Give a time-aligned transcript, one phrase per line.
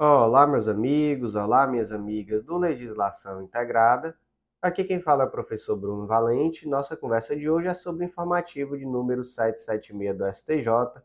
[0.00, 4.16] Olá, meus amigos, olá, minhas amigas do Legislação Integrada.
[4.62, 6.68] Aqui quem fala é o professor Bruno Valente.
[6.68, 11.02] Nossa conversa de hoje é sobre o informativo de número 776 do STJ.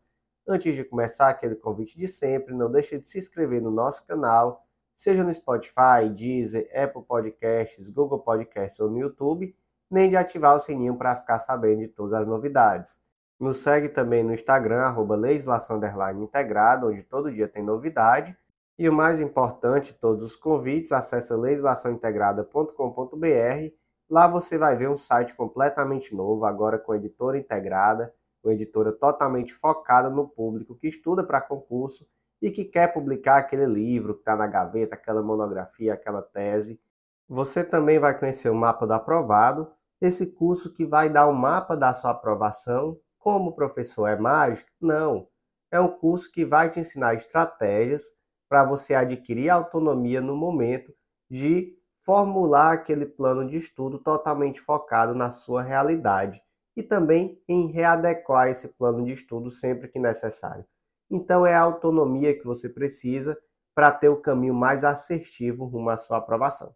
[0.47, 4.63] Antes de começar, aquele convite de sempre, não deixe de se inscrever no nosso canal,
[4.93, 9.55] seja no Spotify, Deezer, Apple Podcasts, Google Podcasts ou no YouTube,
[9.89, 13.01] nem de ativar o sininho para ficar sabendo de todas as novidades.
[13.39, 15.81] Nos segue também no Instagram, arroba legislação
[16.21, 18.37] integrada, onde todo dia tem novidade
[18.77, 23.75] e o mais importante, todos os convites, acesse legislaçãointegrada.com.br.
[24.09, 29.53] Lá você vai ver um site completamente novo, agora com editora integrada, uma editora totalmente
[29.53, 32.05] focada no público que estuda para concurso
[32.41, 36.81] e que quer publicar aquele livro que está na gaveta, aquela monografia, aquela tese.
[37.29, 41.77] Você também vai conhecer o mapa do aprovado, esse curso que vai dar o mapa
[41.77, 42.99] da sua aprovação.
[43.17, 44.69] Como o professor é mágico?
[44.81, 45.29] Não.
[45.71, 48.11] É um curso que vai te ensinar estratégias
[48.53, 50.93] para você adquirir autonomia no momento
[51.27, 51.75] de
[52.05, 56.39] formular aquele plano de estudo totalmente focado na sua realidade
[56.77, 60.63] e também em readequar esse plano de estudo sempre que necessário.
[61.09, 63.35] Então é a autonomia que você precisa
[63.73, 66.75] para ter o caminho mais assertivo rumo à sua aprovação.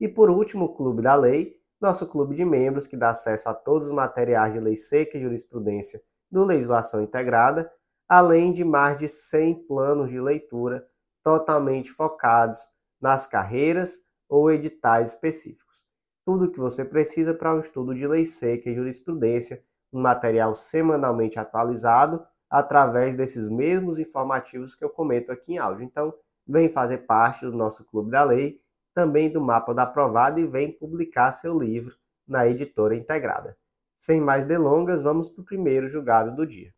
[0.00, 3.54] E por último, o Clube da Lei, nosso clube de membros que dá acesso a
[3.54, 7.70] todos os materiais de lei seca e jurisprudência do Legislação Integrada,
[8.08, 10.90] além de mais de 100 planos de leitura
[11.22, 12.68] totalmente focados
[13.00, 15.82] nas carreiras ou editais específicos.
[16.24, 19.62] Tudo o que você precisa para um estudo de lei seca e jurisprudência,
[19.92, 25.84] um material semanalmente atualizado através desses mesmos informativos que eu comento aqui em áudio.
[25.84, 26.14] Então,
[26.46, 28.60] vem fazer parte do nosso Clube da Lei,
[28.94, 33.56] também do Mapa da Aprovada e vem publicar seu livro na editora integrada.
[33.98, 36.72] Sem mais delongas, vamos para o primeiro julgado do dia.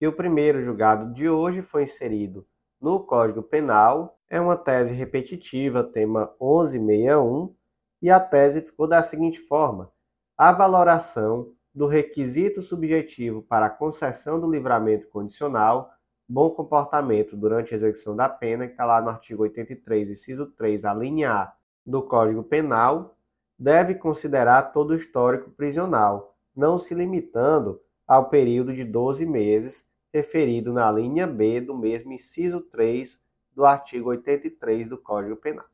[0.00, 2.46] E o primeiro julgado de hoje foi inserido
[2.80, 4.18] no Código Penal.
[4.28, 7.54] É uma tese repetitiva, tema 1161,
[8.00, 9.90] e a tese ficou da seguinte forma:
[10.36, 15.90] a valoração do requisito subjetivo para a concessão do livramento condicional,
[16.28, 20.84] bom comportamento durante a execução da pena, que está lá no artigo 83, inciso 3,
[20.84, 21.52] a linha A
[21.84, 23.16] do Código Penal,
[23.58, 30.72] deve considerar todo o histórico prisional, não se limitando ao período de 12 meses referido
[30.72, 33.22] na linha B do mesmo inciso 3
[33.54, 35.66] do artigo 83 do Código Penal.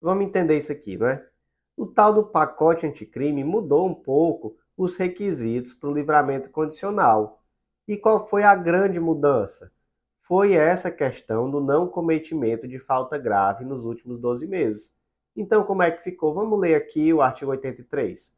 [0.00, 1.26] Vamos entender isso aqui, não é?
[1.76, 7.42] O tal do pacote anticrime mudou um pouco os requisitos para o livramento condicional.
[7.86, 9.72] E qual foi a grande mudança?
[10.22, 14.94] Foi essa questão do não cometimento de falta grave nos últimos 12 meses.
[15.34, 16.34] Então, como é que ficou?
[16.34, 18.32] Vamos ler aqui o artigo 83.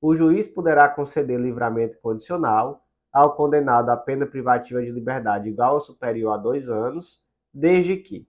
[0.00, 2.85] O juiz poderá conceder livramento condicional
[3.16, 7.18] ao condenado à pena privativa de liberdade igual ou superior a dois anos,
[7.52, 8.28] desde que,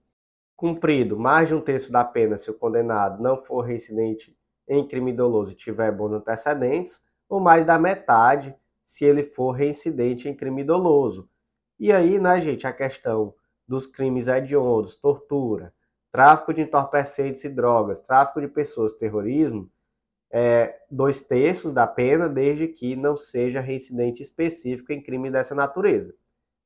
[0.56, 4.34] cumprido mais de um terço da pena se o condenado não for reincidente
[4.66, 10.26] em crime doloso e tiver bons antecedentes, ou mais da metade se ele for reincidente
[10.26, 11.28] em crime doloso.
[11.78, 13.34] E aí, né, gente, a questão
[13.68, 15.70] dos crimes hediondos, tortura,
[16.10, 19.70] tráfico de entorpecentes e drogas, tráfico de pessoas, terrorismo,
[20.30, 26.14] é, dois terços da pena, desde que não seja reincidente específico em crime dessa natureza.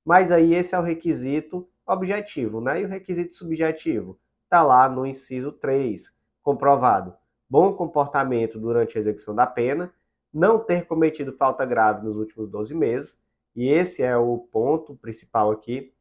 [0.05, 2.81] Mas aí esse é o requisito objetivo, né?
[2.81, 6.13] E o requisito subjetivo está lá no inciso 3,
[6.43, 7.15] comprovado.
[7.49, 9.93] Bom comportamento durante a execução da pena,
[10.33, 13.23] não ter cometido falta grave nos últimos 12 meses,
[13.55, 15.93] e esse é o ponto principal aqui,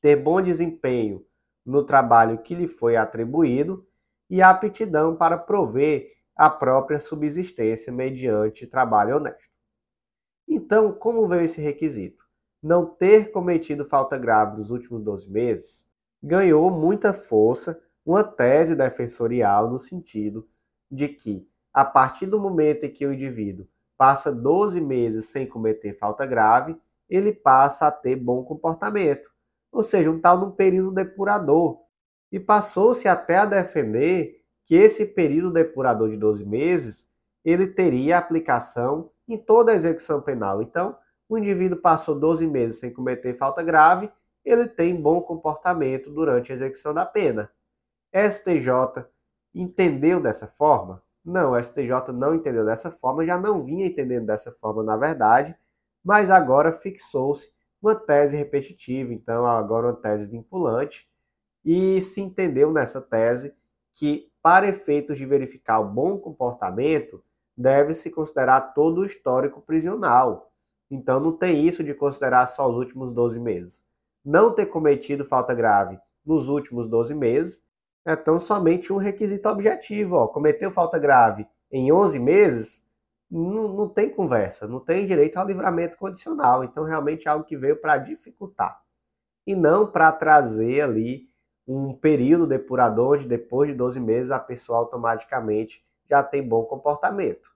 [0.00, 1.24] ter bom desempenho
[1.64, 3.86] no trabalho que lhe foi atribuído
[4.28, 9.50] e aptidão para prover a própria subsistência mediante trabalho honesto.
[10.48, 12.24] Então, como veio esse requisito?
[12.62, 15.90] Não ter cometido falta grave nos últimos 12 meses
[16.22, 20.46] ganhou muita força uma tese defensorial no sentido
[20.90, 23.66] de que, a partir do momento em que o indivíduo
[23.96, 26.76] passa 12 meses sem cometer falta grave,
[27.08, 29.30] ele passa a ter bom comportamento,
[29.70, 31.80] ou seja, um tal de um período depurador.
[32.32, 34.39] E passou-se até a defender
[34.70, 37.04] que esse período depurador de 12 meses
[37.44, 40.62] ele teria aplicação em toda a execução penal.
[40.62, 40.96] Então,
[41.28, 44.08] o indivíduo passou 12 meses sem cometer falta grave,
[44.44, 47.50] ele tem bom comportamento durante a execução da pena.
[48.14, 49.06] STJ
[49.52, 51.02] entendeu dessa forma?
[51.24, 55.52] Não, o STJ não entendeu dessa forma, já não vinha entendendo dessa forma, na verdade,
[56.04, 57.50] mas agora fixou-se
[57.82, 61.10] uma tese repetitiva, então agora uma tese vinculante,
[61.64, 63.52] e se entendeu nessa tese
[63.96, 67.22] que para efeitos de verificar o bom comportamento,
[67.56, 70.52] deve-se considerar todo o histórico prisional.
[70.90, 73.82] Então não tem isso de considerar só os últimos 12 meses.
[74.24, 77.62] Não ter cometido falta grave nos últimos 12 meses,
[78.06, 82.84] então somente um requisito objetivo, ó, cometeu falta grave em 11 meses,
[83.30, 86.64] não, não tem conversa, não tem direito ao livramento condicional.
[86.64, 88.82] Então, realmente é algo que veio para dificultar
[89.46, 91.29] e não para trazer ali
[91.72, 97.48] um período depurador onde depois de 12 meses a pessoa automaticamente já tem bom comportamento.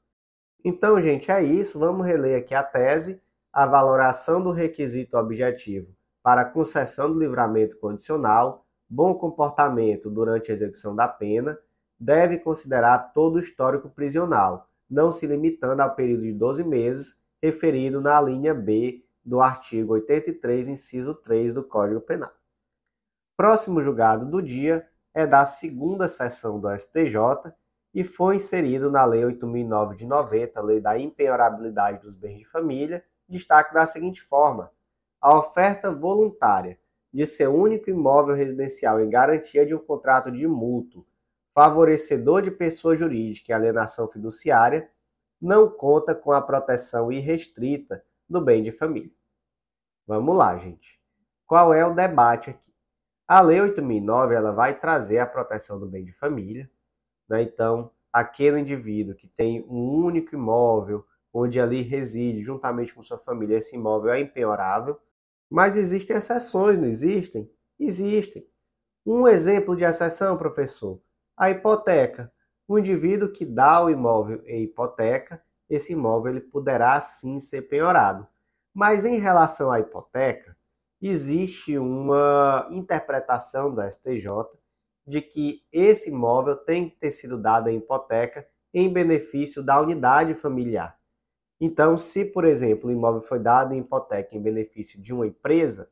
[0.64, 1.80] Então, gente, é isso.
[1.80, 3.20] Vamos reler aqui a tese.
[3.52, 10.94] A valoração do requisito objetivo para concessão do livramento condicional, bom comportamento durante a execução
[10.94, 11.58] da pena,
[11.98, 18.00] deve considerar todo o histórico prisional, não se limitando ao período de 12 meses referido
[18.00, 22.32] na linha B do artigo 83, inciso 3 do Código Penal.
[23.36, 27.52] Próximo julgado do dia é da segunda sessão do STJ
[27.92, 33.04] e foi inserido na Lei 8.009 de 90, Lei da Impenhorabilidade dos Bens de Família,
[33.28, 34.70] destaque da seguinte forma:
[35.20, 36.78] a oferta voluntária
[37.12, 41.04] de seu único imóvel residencial em garantia de um contrato de mútuo
[41.54, 44.90] favorecedor de pessoa jurídica e alienação fiduciária
[45.40, 49.12] não conta com a proteção irrestrita do bem de família.
[50.06, 51.00] Vamos lá, gente.
[51.46, 52.73] Qual é o debate aqui?
[53.26, 56.70] A Lei 8009 ela vai trazer a proteção do bem de família,
[57.28, 57.42] né?
[57.42, 63.56] Então, aquele indivíduo que tem um único imóvel, onde ali reside juntamente com sua família,
[63.56, 65.00] esse imóvel é impenhorável.
[65.50, 67.50] Mas existem exceções, não existem?
[67.80, 68.46] Existem.
[69.06, 71.00] Um exemplo de exceção, professor,
[71.36, 72.32] a hipoteca.
[72.68, 78.26] O indivíduo que dá o imóvel em hipoteca, esse imóvel ele poderá sim ser penhorado.
[78.72, 80.56] Mas em relação à hipoteca,
[81.08, 84.28] existe uma interpretação do STJ
[85.06, 90.34] de que esse imóvel tem que ter sido dado em hipoteca em benefício da unidade
[90.34, 90.98] familiar.
[91.60, 95.88] Então, se, por exemplo, o imóvel foi dado em hipoteca em benefício de uma empresa,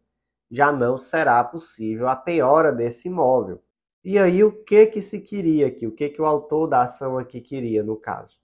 [0.50, 3.62] já não será possível a penhora desse imóvel.
[4.04, 5.86] E aí, o que que se queria aqui?
[5.86, 8.38] O que que o autor da ação aqui queria, no caso?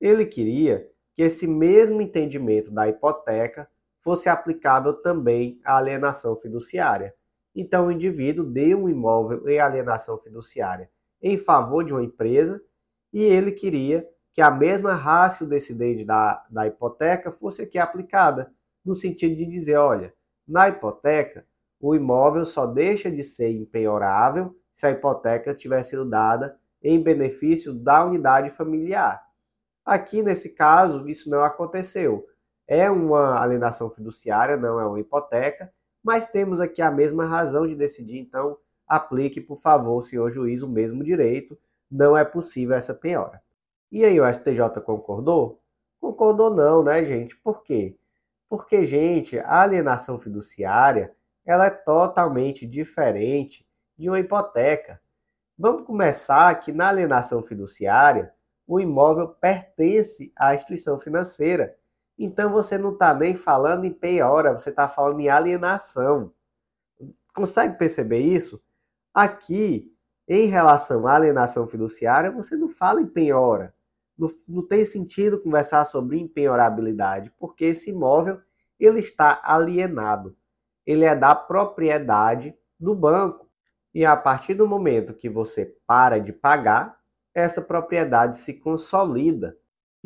[0.00, 3.70] Ele queria que esse mesmo entendimento da hipoteca
[4.06, 7.12] fosse aplicável também à alienação fiduciária.
[7.52, 10.88] Então, o indivíduo deu um imóvel em alienação fiduciária
[11.20, 12.62] em favor de uma empresa
[13.12, 18.52] e ele queria que a mesma rácio decidente da, da hipoteca fosse aqui aplicada,
[18.84, 20.14] no sentido de dizer, olha,
[20.46, 21.44] na hipoteca,
[21.80, 27.74] o imóvel só deixa de ser impenhorável se a hipoteca tiver sido dada em benefício
[27.74, 29.20] da unidade familiar.
[29.84, 32.24] Aqui, nesse caso, isso não aconteceu.
[32.66, 35.72] É uma alienação fiduciária, não é uma hipoteca,
[36.02, 40.68] mas temos aqui a mesma razão de decidir, então aplique, por favor, senhor juiz, o
[40.68, 41.58] mesmo direito,
[41.90, 43.42] não é possível essa penhora.
[43.90, 45.62] E aí, o STJ concordou?
[46.00, 47.36] Concordou não, né, gente?
[47.36, 47.96] Por quê?
[48.48, 51.14] Porque, gente, a alienação fiduciária,
[51.44, 53.66] ela é totalmente diferente
[53.96, 55.00] de uma hipoteca.
[55.58, 58.32] Vamos começar que na alienação fiduciária,
[58.66, 61.76] o imóvel pertence à instituição financeira.
[62.18, 66.32] Então você não está nem falando em penhora, você está falando em alienação.
[67.34, 68.62] Consegue perceber isso?
[69.12, 69.92] Aqui,
[70.26, 73.74] em relação à alienação fiduciária, você não fala em penhora.
[74.18, 78.40] Não, não tem sentido conversar sobre impenhorabilidade, porque esse imóvel
[78.80, 80.34] ele está alienado.
[80.86, 83.46] Ele é da propriedade do banco.
[83.92, 86.98] E a partir do momento que você para de pagar,
[87.34, 89.56] essa propriedade se consolida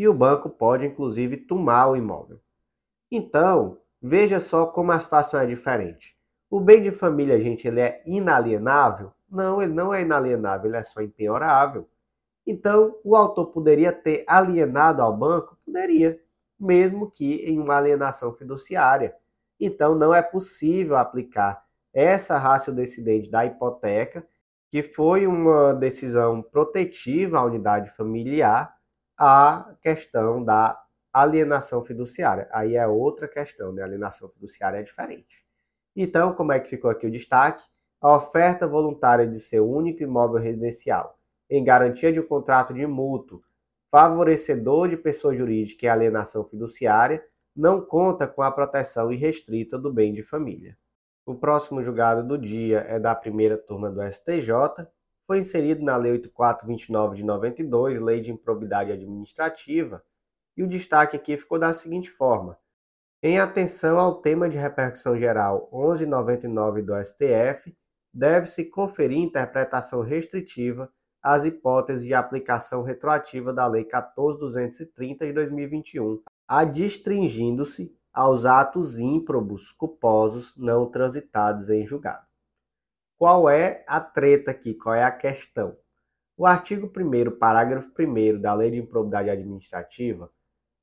[0.01, 2.41] e o banco pode inclusive tomar o imóvel.
[3.11, 6.17] Então, veja só como a situação é diferente.
[6.49, 9.13] O bem de família, gente, ele é inalienável?
[9.31, 11.87] Não, ele não é inalienável, ele é só impenhorável.
[12.47, 15.59] Então, o autor poderia ter alienado ao banco?
[15.67, 16.19] Poderia,
[16.59, 19.15] mesmo que em uma alienação fiduciária.
[19.61, 24.27] Então, não é possível aplicar essa rácio decidente da hipoteca,
[24.71, 28.80] que foi uma decisão protetiva à unidade familiar,
[29.23, 32.49] à questão da alienação fiduciária.
[32.51, 33.83] Aí é outra questão, né?
[33.83, 35.45] A alienação fiduciária é diferente.
[35.95, 37.63] Então, como é que ficou aqui o destaque?
[38.01, 41.19] A oferta voluntária de seu único imóvel residencial,
[41.51, 43.43] em garantia de um contrato de mútuo,
[43.91, 47.23] favorecedor de pessoa jurídica e alienação fiduciária,
[47.55, 50.79] não conta com a proteção irrestrita do bem de família.
[51.27, 54.87] O próximo julgado do dia é da primeira turma do STJ,
[55.31, 60.03] foi inserido na Lei 8429 de 92, Lei de Improbidade Administrativa,
[60.57, 62.59] e o destaque aqui ficou da seguinte forma:
[63.23, 67.73] em atenção ao tema de repercussão geral 1199 do STF,
[68.13, 77.97] deve-se conferir interpretação restritiva às hipóteses de aplicação retroativa da Lei 14230 de 2021, adstringindo-se
[78.13, 82.30] aos atos ímprobos culposos não transitados em julgado.
[83.21, 84.73] Qual é a treta aqui?
[84.73, 85.77] Qual é a questão?
[86.39, 90.33] O artigo 1 parágrafo 1 da Lei de Improbidade Administrativa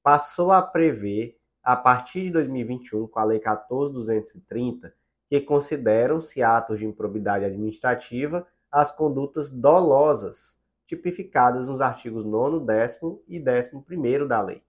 [0.03, 4.93] passou a prever, a partir de 2021, com a Lei 14.230,
[5.27, 13.43] que consideram-se atos de improbidade administrativa as condutas dolosas, tipificadas nos artigos 9, 10 e
[13.43, 14.61] 11 da lei,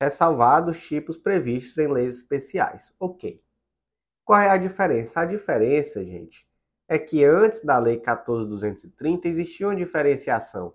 [0.00, 2.94] ressalvados os tipos previstos em leis especiais.
[3.00, 3.42] Ok.
[4.24, 5.18] Qual é a diferença?
[5.18, 6.48] A diferença, gente,
[6.90, 10.74] é que antes da Lei 14.230 existia uma diferenciação,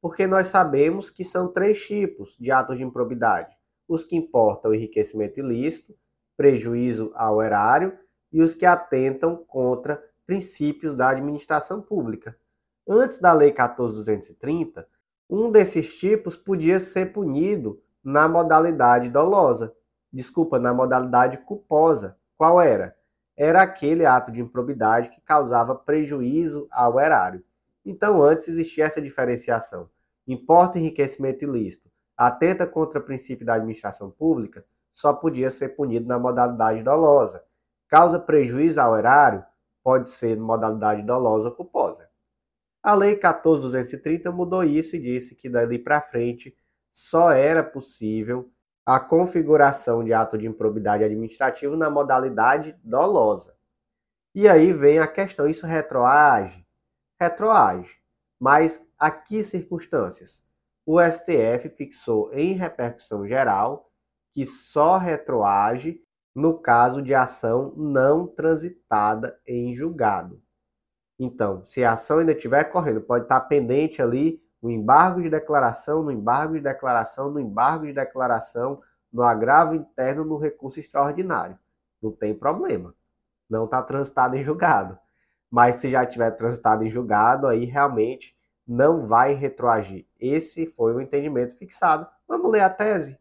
[0.00, 3.52] porque nós sabemos que são três tipos de atos de improbidade:
[3.88, 5.92] os que importam enriquecimento ilícito,
[6.36, 7.98] prejuízo ao erário
[8.32, 12.38] e os que atentam contra princípios da administração pública.
[12.88, 14.86] Antes da Lei 14.230,
[15.28, 19.74] um desses tipos podia ser punido na modalidade dolosa,
[20.12, 22.16] desculpa, na modalidade culposa.
[22.36, 22.95] Qual era?
[23.36, 27.44] Era aquele ato de improbidade que causava prejuízo ao erário.
[27.84, 29.88] Então, antes existia essa diferenciação.
[30.26, 36.18] Importa enriquecimento ilícito, atenta contra o princípio da administração pública, só podia ser punido na
[36.18, 37.44] modalidade dolosa.
[37.88, 39.44] Causa prejuízo ao erário,
[39.84, 42.08] pode ser modalidade dolosa ou culposa.
[42.82, 46.56] A Lei 14.230 mudou isso e disse que dali para frente
[46.92, 48.50] só era possível
[48.86, 53.56] a configuração de ato de improbidade administrativo na modalidade dolosa.
[54.32, 56.64] E aí vem a questão: isso retroage?
[57.20, 58.00] Retroage.
[58.40, 60.44] Mas a que circunstâncias?
[60.86, 63.90] O STF fixou em repercussão geral
[64.32, 66.00] que só retroage
[66.34, 70.40] no caso de ação não transitada em julgado.
[71.18, 76.02] Então, se a ação ainda estiver correndo, pode estar pendente ali no embargo de declaração,
[76.02, 78.82] no embargo de declaração, no embargo de declaração,
[79.12, 81.56] no agravo interno, no recurso extraordinário.
[82.02, 82.92] Não tem problema.
[83.48, 84.98] Não está transitado em julgado.
[85.48, 90.04] Mas se já tiver transitado em julgado, aí realmente não vai retroagir.
[90.18, 92.04] Esse foi o entendimento fixado.
[92.26, 93.16] Vamos ler a tese?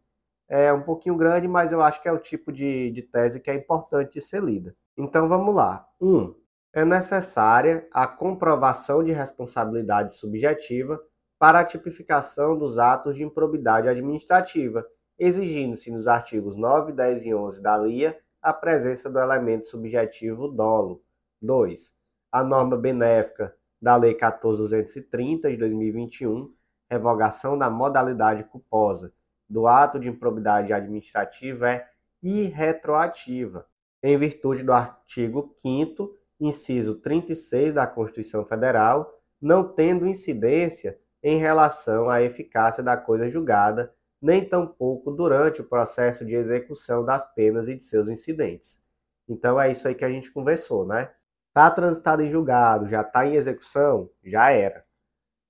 [0.50, 3.52] É um pouquinho grande, mas eu acho que é o tipo de, de tese que
[3.52, 4.76] é importante ser lida.
[4.98, 5.88] Então vamos lá.
[6.02, 6.08] 1.
[6.08, 6.36] Um,
[6.74, 11.00] é necessária a comprovação de responsabilidade subjetiva
[11.38, 14.86] para a tipificação dos atos de improbidade administrativa,
[15.18, 21.02] exigindo-se nos artigos 9, 10 e 11 da LIA a presença do elemento subjetivo dolo.
[21.42, 21.94] 2.
[22.32, 26.54] A norma benéfica da Lei 14.230 de 2021,
[26.90, 29.14] revogação da modalidade culposa
[29.50, 31.88] do ato de improbidade administrativa é
[32.22, 33.68] irretroativa,
[34.02, 42.08] em virtude do artigo 5 inciso 36 da Constituição Federal, não tendo incidência em relação
[42.08, 43.92] à eficácia da coisa julgada,
[44.22, 48.80] nem tampouco durante o processo de execução das penas e de seus incidentes.
[49.28, 51.12] Então é isso aí que a gente conversou, né?
[51.48, 54.08] Está transitado em julgado, já está em execução?
[54.24, 54.86] Já era.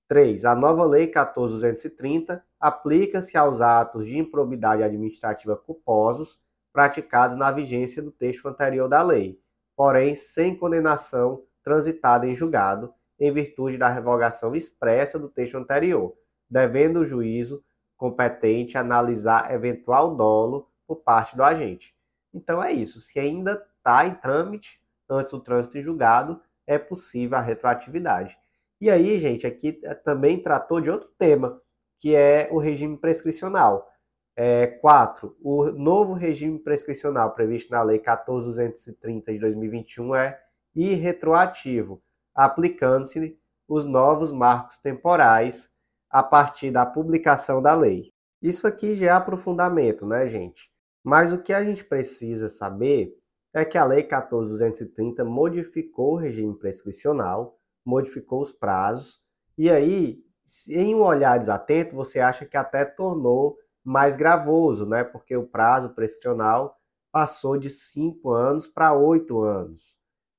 [0.08, 0.46] 3.
[0.46, 6.40] A nova Lei 14.230 aplica-se aos atos de improbidade administrativa culposos
[6.72, 9.38] praticados na vigência do texto anterior da lei,
[9.76, 16.14] porém sem condenação transitada em julgado, em virtude da revogação expressa do texto anterior,
[16.48, 17.64] devendo o juízo
[17.96, 21.94] competente analisar eventual dolo por parte do agente.
[22.32, 23.00] Então é isso.
[23.00, 28.36] Se ainda está em trâmite, antes do trânsito em julgado, é possível a retroatividade.
[28.80, 31.60] E aí, gente, aqui é, também tratou de outro tema,
[31.98, 33.90] que é o regime prescricional.
[34.38, 35.34] É, 4.
[35.40, 40.38] O novo regime prescricional previsto na Lei 14.230 de 2021 é
[40.74, 42.02] irretroativo
[42.36, 45.72] aplicando-se os novos marcos temporais
[46.10, 48.12] a partir da publicação da lei.
[48.42, 50.70] Isso aqui já é aprofundamento, né, gente?
[51.02, 53.16] Mas o que a gente precisa saber
[53.54, 59.22] é que a Lei 14.230 modificou o regime prescricional, modificou os prazos,
[59.56, 60.22] e aí,
[60.68, 65.02] em um olhar desatento, você acha que até tornou mais gravoso, né?
[65.02, 66.76] Porque o prazo prescricional
[67.10, 69.95] passou de 5 anos para 8 anos.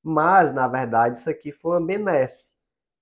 [0.09, 2.53] Mas, na verdade, isso aqui foi uma benesse.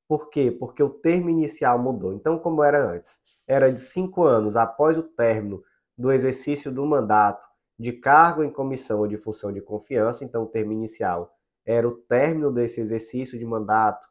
[0.08, 0.50] Por quê?
[0.52, 2.12] Porque o termo inicial mudou.
[2.14, 3.20] Então, como era antes?
[3.48, 5.62] Era de cinco anos após o término
[5.96, 7.46] do exercício do mandato
[7.78, 10.26] de cargo em comissão ou de função de confiança.
[10.26, 11.32] Então, o termo inicial
[11.64, 14.08] era o término desse exercício de mandato,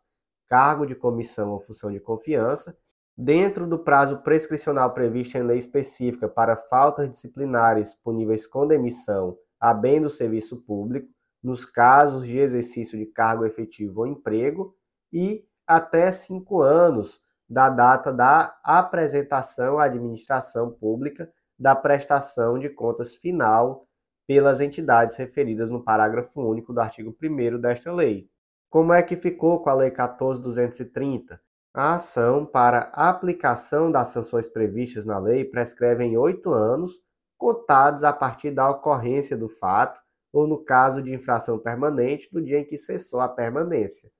[0.46, 2.78] cargo de comissão ou função de confiança,
[3.18, 9.74] dentro do prazo prescricional previsto em lei específica para faltas disciplinares puníveis com demissão a
[9.74, 11.08] bem do serviço público,
[11.44, 14.74] nos casos de exercício de cargo efetivo ou emprego
[15.12, 23.14] e até cinco anos da data da apresentação à administração pública da prestação de contas
[23.14, 23.86] final
[24.26, 28.28] pelas entidades referidas no parágrafo único do artigo 1 desta lei.
[28.70, 31.38] Como é que ficou com a Lei 14.230?
[31.72, 36.92] A ação para aplicação das sanções previstas na lei prescreve em oito anos,
[37.36, 40.00] contados a partir da ocorrência do fato,
[40.34, 44.10] ou no caso de infração permanente, do dia em que cessou a permanência.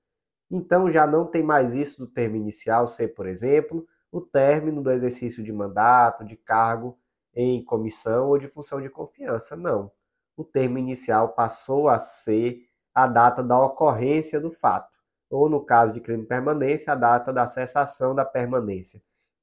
[0.51, 4.91] Então já não tem mais isso do termo inicial ser, por exemplo, o término do
[4.91, 6.97] exercício de mandato, de cargo
[7.35, 9.57] em comissão ou de função de confiança.
[9.57, 9.91] Não.
[10.37, 12.63] O termo inicial passou a ser
[12.95, 14.95] a data da ocorrência do fato
[15.35, 19.03] ou no caso de crime permanência, a data da cessação da permanência.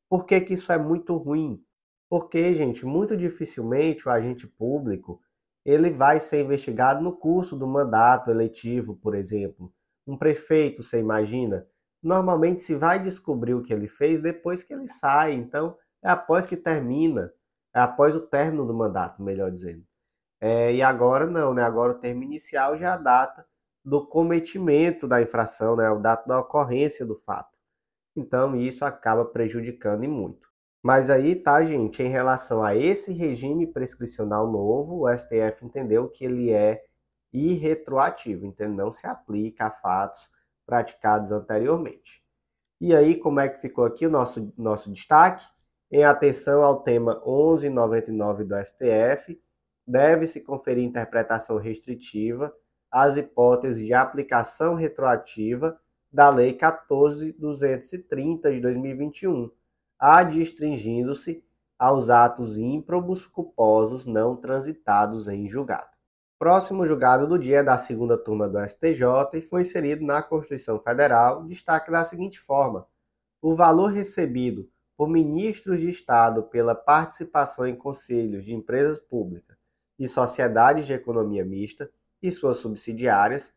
[0.10, 1.62] Por que, que isso é muito ruim?
[2.10, 5.22] Porque, gente, muito dificilmente o agente público
[5.66, 9.74] ele vai ser investigado no curso do mandato eletivo, por exemplo.
[10.08, 11.68] Um prefeito, você imagina?
[12.02, 16.46] Normalmente se vai descobrir o que ele fez depois que ele sai, então é após
[16.46, 17.32] que termina,
[17.76, 19.84] é após o término do mandato, melhor dizendo.
[20.40, 21.64] É, e agora não, né?
[21.64, 23.46] Agora o termo inicial já é a data
[23.84, 27.58] do cometimento da infração, né, o dado da ocorrência do fato.
[28.16, 30.51] Então, isso acaba prejudicando e muito.
[30.84, 36.26] Mas aí, tá, gente, em relação a esse regime prescricional novo, o STF entendeu que
[36.26, 36.84] ele é
[37.32, 40.30] irretroativo, então não se aplica a fatos
[40.66, 42.24] praticados anteriormente.
[42.80, 45.46] E aí, como é que ficou aqui o nosso, nosso destaque?
[45.92, 49.40] Em atenção ao tema 1199 do STF,
[49.86, 52.52] deve-se conferir interpretação restritiva
[52.90, 55.80] as hipóteses de aplicação retroativa
[56.12, 59.52] da Lei 14.230 de 2021,
[60.02, 61.44] adstringindo-se
[61.78, 65.92] aos atos ímprobos culposos não transitados em julgado.
[66.40, 69.06] Próximo julgado do dia é da segunda turma do STJ
[69.36, 72.88] e foi inserido na Constituição Federal destaque da seguinte forma:
[73.40, 74.68] o valor recebido
[74.98, 79.56] por ministros de Estado pela participação em conselhos de empresas públicas
[80.00, 81.92] e sociedades de economia mista
[82.22, 83.54] e suas subsidiárias,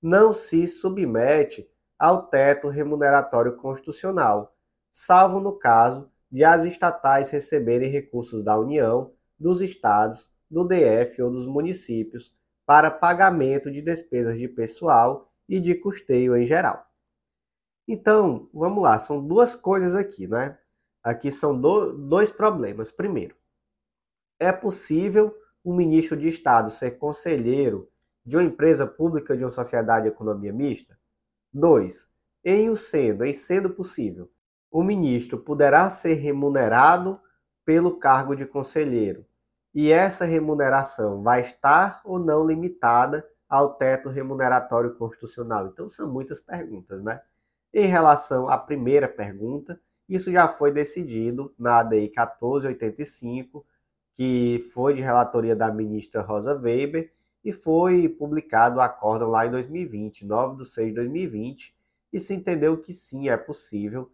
[0.00, 1.66] não se submete
[1.98, 4.55] ao teto remuneratório constitucional,
[4.98, 11.30] salvo no caso de as estatais receberem recursos da União, dos estados, do DF ou
[11.30, 16.86] dos municípios para pagamento de despesas de pessoal e de custeio em geral.
[17.86, 20.58] Então, vamos lá, são duas coisas aqui, né?
[21.02, 22.90] Aqui são do, dois problemas.
[22.90, 23.36] Primeiro,
[24.40, 27.86] é possível um ministro de Estado ser conselheiro
[28.24, 30.98] de uma empresa pública de uma sociedade de economia mista?
[31.52, 32.08] 2.
[32.42, 34.30] Em o sendo, em sendo possível,
[34.76, 37.18] o ministro poderá ser remunerado
[37.64, 39.24] pelo cargo de conselheiro,
[39.74, 45.68] e essa remuneração vai estar ou não limitada ao teto remuneratório constitucional?
[45.68, 47.22] Então são muitas perguntas, né?
[47.72, 53.64] Em relação à primeira pergunta, isso já foi decidido na ADI 1485,
[54.14, 57.10] que foi de relatoria da ministra Rosa Weber,
[57.42, 61.74] e foi publicado o acórdão lá em 2020, 9 de 6 de 2020,
[62.12, 64.12] e se entendeu que sim, é possível.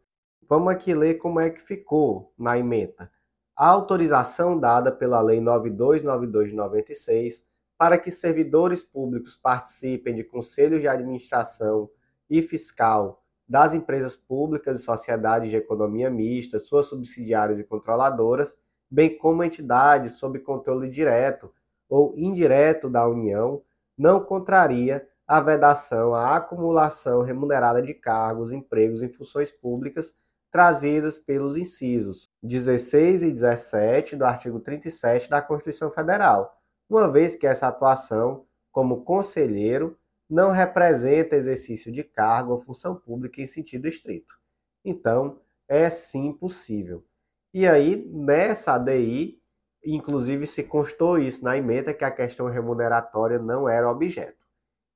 [0.48, 3.10] Vamos aqui ler como é que ficou na emenda.
[3.56, 7.44] A autorização dada pela Lei 9292 de 96
[7.78, 11.90] para que servidores públicos participem de conselhos de administração
[12.28, 18.56] e fiscal das empresas públicas e sociedades de economia mista, suas subsidiárias e controladoras,
[18.90, 21.52] bem como entidades sob controle direto
[21.88, 23.62] ou indireto da União
[23.96, 30.14] não contraria a vedação à acumulação remunerada de cargos, empregos e funções públicas
[30.52, 36.56] trazidas pelos incisos 16 e 17 do artigo 37 da Constituição Federal,
[36.88, 39.98] uma vez que essa atuação, como conselheiro,
[40.30, 44.38] não representa exercício de cargo ou função pública em sentido estrito.
[44.84, 47.04] Então, é sim possível.
[47.52, 49.42] E aí, nessa ADI,
[49.84, 54.46] Inclusive, se constou isso na emenda que a questão remuneratória não era objeto.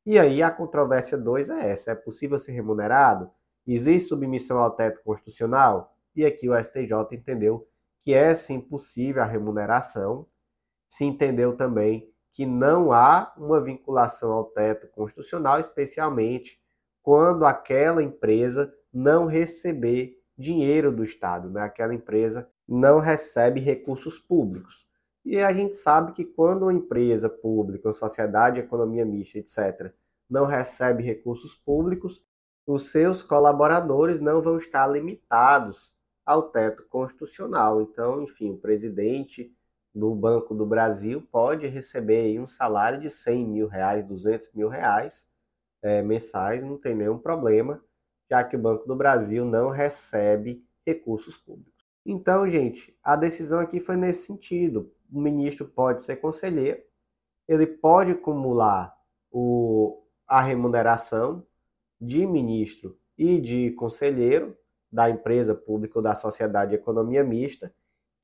[0.05, 3.31] E aí a controvérsia 2 é essa: é possível ser remunerado?
[3.67, 5.97] Existe submissão ao teto constitucional?
[6.15, 7.69] E aqui o STJ entendeu
[8.03, 10.27] que é sim possível a remuneração.
[10.89, 16.61] Se entendeu também que não há uma vinculação ao teto constitucional, especialmente
[17.03, 21.63] quando aquela empresa não receber dinheiro do Estado, né?
[21.63, 24.87] aquela empresa não recebe recursos públicos.
[25.25, 29.93] E a gente sabe que quando uma empresa pública, uma sociedade de economia mista, etc.,
[30.29, 32.25] não recebe recursos públicos,
[32.67, 35.93] os seus colaboradores não vão estar limitados
[36.25, 37.81] ao teto constitucional.
[37.81, 39.55] Então, enfim, o presidente
[39.95, 45.27] do Banco do Brasil pode receber um salário de 100 mil reais, 200 mil reais
[45.81, 47.83] é, mensais, não tem nenhum problema,
[48.29, 51.87] já que o Banco do Brasil não recebe recursos públicos.
[52.05, 54.93] Então, gente, a decisão aqui foi nesse sentido.
[55.11, 56.83] O ministro pode ser conselheiro,
[57.49, 58.97] ele pode acumular
[59.31, 61.47] o, a remuneração
[62.01, 64.57] de ministro e de conselheiro
[64.91, 67.73] da empresa pública ou da sociedade de economia mista,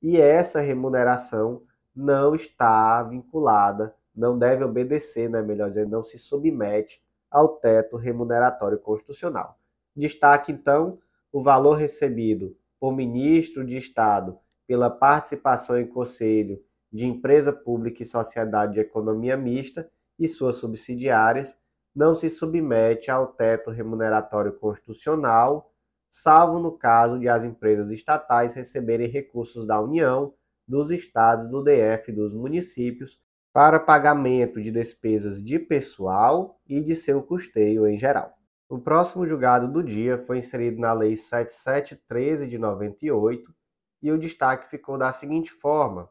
[0.01, 1.63] e essa remuneração
[1.95, 8.79] não está vinculada, não deve obedecer, né, melhor dizendo, não se submete ao teto remuneratório
[8.79, 9.59] constitucional.
[9.95, 10.99] Destaque, então,
[11.33, 18.07] o valor recebido por ministro de Estado pela participação em conselho de empresa pública e
[18.07, 21.59] sociedade de economia mista e suas subsidiárias
[21.95, 25.73] não se submete ao teto remuneratório constitucional,
[26.11, 30.35] salvo no caso de as empresas estatais receberem recursos da União,
[30.67, 33.21] dos estados, do DF e dos municípios
[33.53, 38.33] para pagamento de despesas de pessoal e de seu custeio em geral.
[38.69, 43.55] O próximo julgado do dia foi inserido na Lei 7713 de 98
[44.01, 46.09] e o destaque ficou da seguinte forma: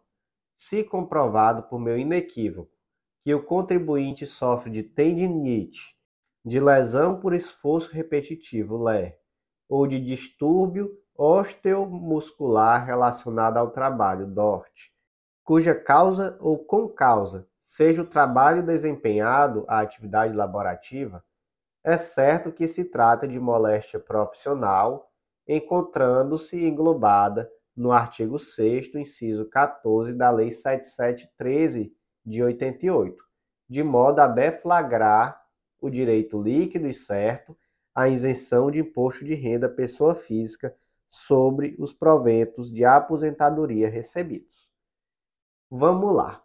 [0.55, 2.71] se comprovado por meu inequívoco
[3.23, 5.95] que o contribuinte sofre de tendinite,
[6.43, 9.17] de lesão por esforço repetitivo, LER,
[9.69, 14.91] ou de distúrbio osteomuscular relacionado ao trabalho, DORT,
[15.43, 21.23] cuja causa ou com causa seja o trabalho desempenhado, a atividade laborativa,
[21.83, 25.09] é certo que se trata de moléstia profissional,
[25.47, 33.23] encontrando-se englobada no artigo 6 inciso 14 da Lei 7713 de 88,
[33.67, 35.41] de modo a deflagrar
[35.79, 37.57] o direito líquido e certo
[37.93, 40.75] à isenção de imposto de renda pessoa física
[41.09, 44.69] sobre os proventos de aposentadoria recebidos.
[45.69, 46.43] Vamos lá.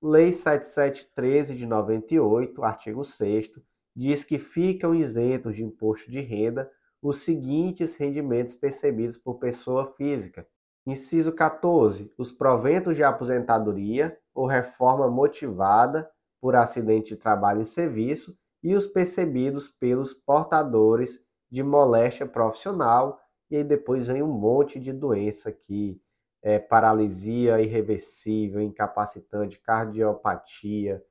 [0.00, 3.50] Lei 7713 de 98, artigo 6
[3.94, 10.46] diz que ficam isentos de imposto de renda os seguintes rendimentos percebidos por pessoa física.
[10.86, 12.12] Inciso 14.
[12.16, 16.08] Os proventos de aposentadoria ou reforma motivada
[16.40, 21.18] por acidente de trabalho em serviço e os percebidos pelos portadores
[21.50, 23.18] de moléstia profissional.
[23.50, 26.00] E aí depois vem um monte de doença aqui
[26.42, 31.02] é, paralisia irreversível, incapacitante, cardiopatia,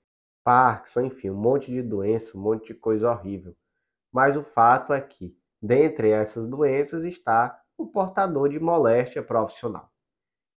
[0.45, 3.53] Parkinson, enfim, um monte de doença, um monte de coisa horrível.
[4.13, 9.91] Mas o fato é que, dentre essas doenças, está o portador de moléstia profissional.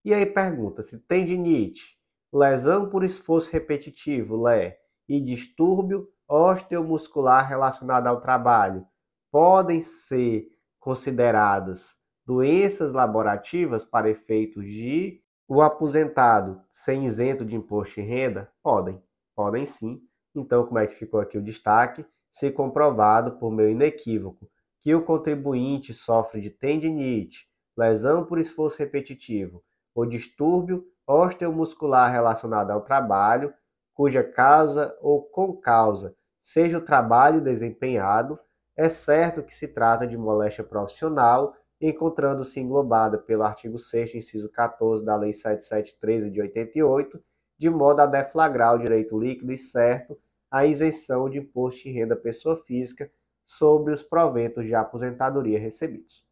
[0.05, 1.96] E aí pergunta se tendinite,
[2.37, 4.75] lesão por esforço repetitivo, LE,
[5.09, 8.85] e distúrbio osteomuscular relacionado ao trabalho
[9.31, 10.47] podem ser
[10.79, 11.95] consideradas
[12.25, 18.51] doenças laborativas para efeitos de o aposentado ser isento de imposto de renda?
[18.61, 19.01] Podem,
[19.33, 20.01] podem sim.
[20.35, 22.05] Então, como é que ficou aqui o destaque?
[22.29, 24.49] Se comprovado por meio inequívoco
[24.81, 29.63] que o contribuinte sofre de tendinite, lesão por esforço repetitivo
[29.95, 33.53] ou distúrbio osteomuscular relacionado ao trabalho,
[33.93, 36.13] cuja causa ou com causa
[36.47, 38.39] seja o trabalho desempenhado,
[38.75, 45.03] é certo que se trata de moléstia profissional encontrando-se englobada pelo artigo 6 inciso 14
[45.05, 47.21] da Lei 7713 de 88,
[47.57, 50.17] de modo a deflagrar o direito líquido e certo
[50.49, 53.11] à isenção de imposto de renda pessoa física
[53.45, 56.25] sobre os proventos de aposentadoria recebidos.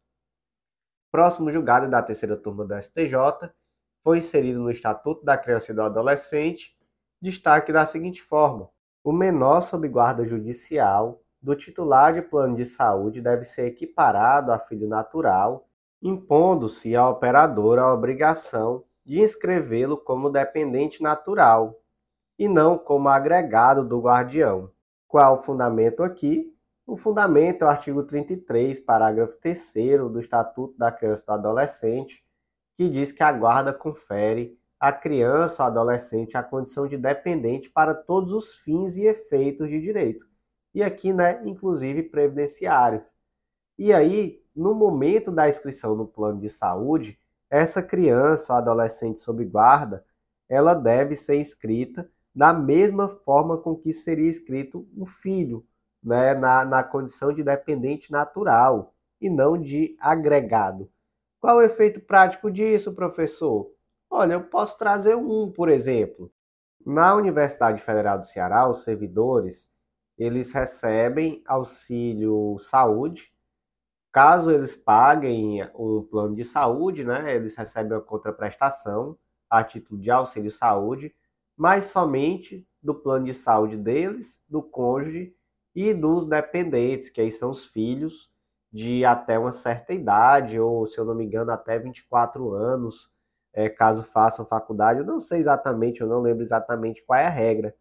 [1.12, 3.14] Próximo julgado da terceira turma do STJ
[4.06, 6.78] foi inserido no Estatuto da Criança e do Adolescente,
[7.20, 8.70] destaque da seguinte forma:
[9.02, 14.60] o menor sob guarda judicial do titular de plano de saúde deve ser equiparado a
[14.60, 15.66] filho natural,
[16.00, 21.76] impondo-se à operadora a obrigação de inscrevê-lo como dependente natural
[22.38, 24.70] e não como agregado do guardião.
[25.08, 26.54] Qual o fundamento aqui?
[26.86, 29.72] O fundamento é o artigo 33, parágrafo 3
[30.12, 32.25] do Estatuto da Criança e do Adolescente,
[32.76, 37.94] que diz que a guarda confere à criança ou adolescente a condição de dependente para
[37.94, 40.26] todos os fins e efeitos de direito
[40.76, 43.10] e aqui, né, inclusive previdenciários.
[43.78, 49.42] E aí, no momento da inscrição no plano de saúde, essa criança ou adolescente sob
[49.46, 50.04] guarda,
[50.46, 55.66] ela deve ser inscrita da mesma forma com que seria inscrito um filho,
[56.02, 60.90] né, na, na condição de dependente natural e não de agregado.
[61.40, 63.70] Qual o efeito prático disso, professor?
[64.10, 66.32] Olha, eu posso trazer um, por exemplo.
[66.84, 69.68] Na Universidade Federal do Ceará, os servidores
[70.18, 73.32] eles recebem auxílio saúde.
[74.12, 79.18] Caso eles paguem um plano de saúde, né, eles recebem a contraprestação
[79.48, 81.14] a título de auxílio saúde,
[81.56, 85.34] mas somente do plano de saúde deles, do cônjuge
[85.74, 88.30] e dos dependentes, que aí são os filhos
[88.72, 93.10] de até uma certa idade, ou se eu não me engano, até 24 anos,
[93.52, 95.00] é, caso façam faculdade.
[95.00, 97.74] Eu não sei exatamente, eu não lembro exatamente qual é a regra.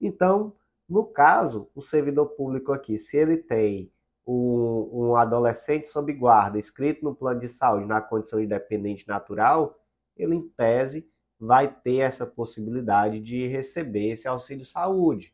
[0.00, 0.54] Então,
[0.88, 3.92] no caso, o servidor público aqui, se ele tem
[4.26, 9.78] um, um adolescente sob guarda, escrito no plano de saúde na condição de dependente natural,
[10.16, 15.32] ele, em tese, vai ter essa possibilidade de receber esse auxílio saúde.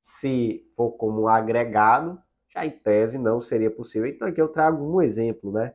[0.00, 2.20] Se for como agregado,
[2.52, 4.08] já em tese não seria possível.
[4.08, 5.74] Então aqui eu trago um exemplo, né?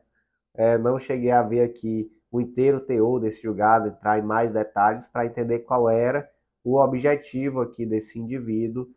[0.53, 5.07] É, não cheguei a ver aqui o inteiro teor desse julgado, entrar em mais detalhes
[5.07, 6.29] para entender qual era
[6.63, 8.87] o objetivo aqui desse indivíduo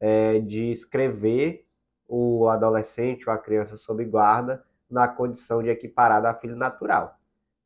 [0.00, 1.66] é, de escrever
[2.08, 7.16] o adolescente ou a criança sob guarda na condição de equiparada a filho natural.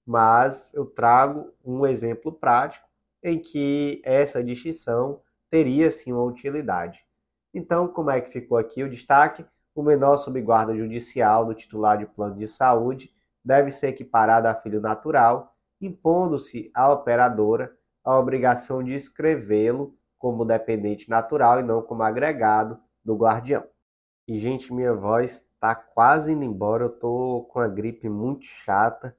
[0.04, 2.86] Mas eu trago um exemplo prático
[3.22, 7.06] em que essa distinção teria sim uma utilidade.
[7.54, 9.46] Então, como é que ficou aqui o destaque?
[9.74, 13.12] O menor sob guarda judicial do titular de plano de saúde
[13.44, 21.10] deve ser equiparado a filho natural, impondo-se à operadora a obrigação de escrevê-lo como dependente
[21.10, 23.64] natural e não como agregado do guardião.
[24.26, 29.16] E, gente, minha voz está quase indo embora, eu tô com a gripe muito chata,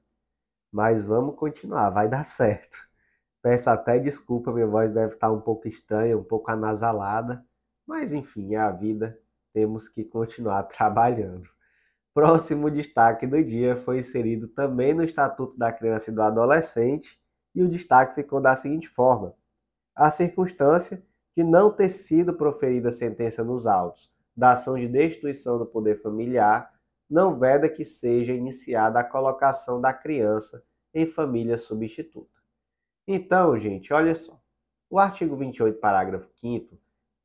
[0.72, 2.78] mas vamos continuar, vai dar certo.
[3.42, 7.46] Peço até desculpa, minha voz deve estar um pouco estranha, um pouco anasalada,
[7.86, 9.20] mas enfim, é a vida,
[9.56, 11.50] temos que continuar trabalhando.
[12.14, 17.18] Próximo destaque do dia foi inserido também no Estatuto da Criança e do Adolescente,
[17.56, 19.34] e o destaque ficou da seguinte forma:
[19.96, 21.02] a circunstância
[21.36, 26.70] de não ter sido proferida sentença nos autos da ação de destituição do poder familiar
[27.10, 30.62] não veda que seja iniciada a colocação da criança
[30.94, 32.42] em família substituta.
[33.08, 34.38] Então, gente, olha só.
[34.90, 36.78] O artigo 28, parágrafo 5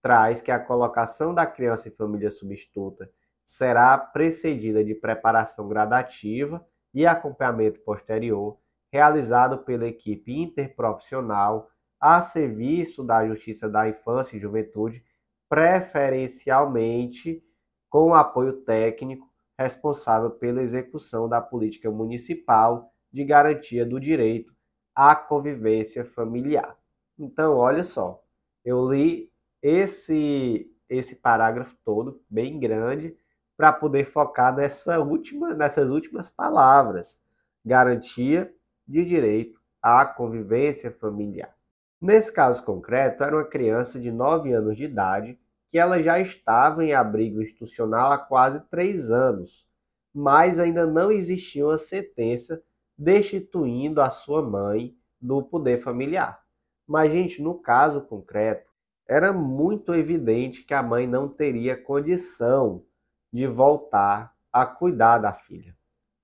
[0.03, 3.11] traz que a colocação da criança em família substituta
[3.45, 8.59] será precedida de preparação gradativa e acompanhamento posterior,
[8.93, 11.69] realizado pela equipe interprofissional
[12.01, 15.05] a serviço da Justiça da Infância e Juventude,
[15.49, 17.45] preferencialmente
[17.89, 24.55] com apoio técnico responsável pela execução da política municipal de garantia do direito
[24.95, 26.77] à convivência familiar.
[27.19, 28.23] Então, olha só,
[28.65, 29.30] eu li
[29.62, 33.16] esse esse parágrafo todo, bem grande,
[33.57, 37.23] para poder focar nessa última, nessas últimas palavras:
[37.64, 38.53] garantia
[38.87, 41.55] de direito à convivência familiar.
[42.01, 46.85] Nesse caso concreto, era uma criança de 9 anos de idade que ela já estava
[46.85, 49.68] em abrigo institucional há quase 3 anos,
[50.12, 52.61] mas ainda não existia uma sentença
[52.99, 56.42] destituindo a sua mãe do poder familiar.
[56.87, 58.70] Mas, gente, no caso concreto,
[59.11, 62.85] era muito evidente que a mãe não teria condição
[63.33, 65.77] de voltar a cuidar da filha.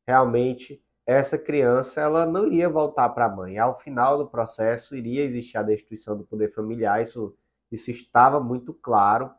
[0.07, 3.59] Realmente, essa criança ela não iria voltar para a mãe.
[3.59, 7.03] Ao final do processo, iria existir a destituição do poder familiar.
[7.03, 7.37] Isso,
[7.72, 9.33] isso estava muito claro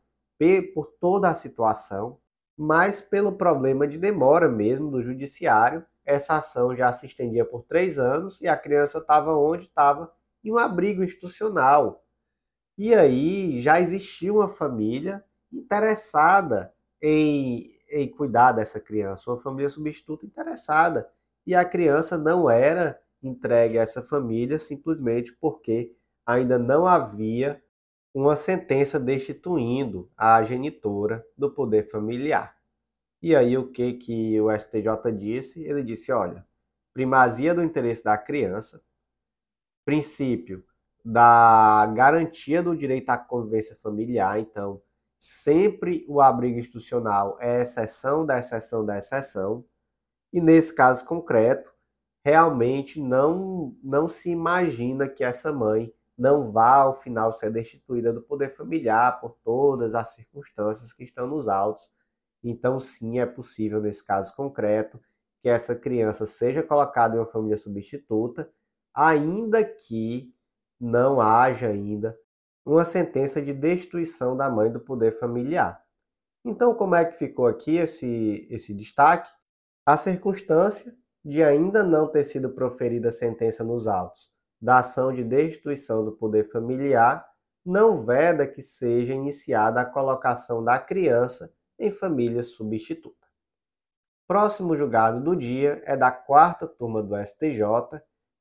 [0.73, 2.19] por toda a situação,
[2.57, 7.97] mas pelo problema de demora mesmo do judiciário, essa ação já se estendia por três
[7.97, 10.11] anos e a criança estava onde estava
[10.43, 12.03] em um abrigo institucional.
[12.77, 20.25] E aí já existia uma família interessada em, em cuidar dessa criança, uma família substituta
[20.25, 21.09] interessada.
[21.45, 27.61] E a criança não era entregue a essa família simplesmente porque ainda não havia
[28.13, 32.55] uma sentença destituindo a genitora do poder familiar.
[33.21, 35.63] E aí o que que o STJ disse?
[35.63, 36.45] Ele disse, olha,
[36.93, 38.81] primazia do interesse da criança,
[39.85, 40.63] princípio
[41.09, 44.81] da garantia do direito à convivência familiar, então
[45.17, 49.63] sempre o abrigo institucional é exceção da exceção da exceção,
[50.33, 51.73] e nesse caso concreto,
[52.25, 58.21] realmente não, não se imagina que essa mãe não vá ao final ser destituída do
[58.21, 61.89] poder familiar por todas as circunstâncias que estão nos autos.
[62.43, 64.99] Então, sim, é possível, nesse caso concreto,
[65.41, 68.51] que essa criança seja colocada em uma família substituta,
[68.93, 70.35] ainda que
[70.79, 72.17] não haja ainda
[72.65, 75.81] uma sentença de destituição da mãe do poder familiar.
[76.43, 79.29] Então, como é que ficou aqui esse, esse destaque?
[79.85, 86.03] A circunstância de ainda não ter sido proferida sentença nos autos da ação de destituição
[86.03, 87.25] do poder familiar
[87.65, 93.27] não veda que seja iniciada a colocação da criança em família substituta.
[94.27, 97.61] Próximo julgado do dia é da quarta turma do STJ,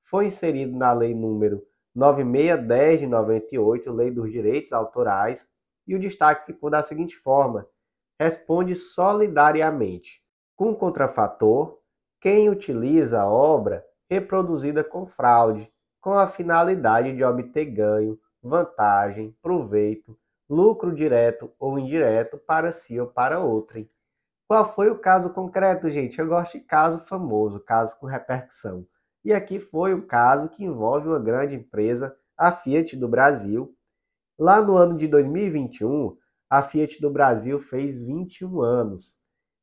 [0.05, 1.67] foi inserido na lei número
[1.97, 5.49] 9610 de 98, Lei dos Direitos Autorais,
[5.87, 7.67] e o destaque ficou da seguinte forma:
[8.21, 10.23] responde solidariamente,
[10.55, 11.79] com contrafator,
[12.21, 20.19] quem utiliza a obra reproduzida com fraude, com a finalidade de obter ganho, vantagem, proveito,
[20.49, 23.91] lucro direto ou indireto para si ou para outrem.
[24.47, 26.19] Qual foi o caso concreto, gente?
[26.19, 28.87] Eu gosto de caso famoso, caso com repercussão.
[29.27, 33.75] E aqui foi um caso que envolve uma grande empresa, a Fiat do Brasil.
[34.39, 36.17] Lá no ano de 2021,
[36.49, 39.17] a Fiat do Brasil fez 21 anos.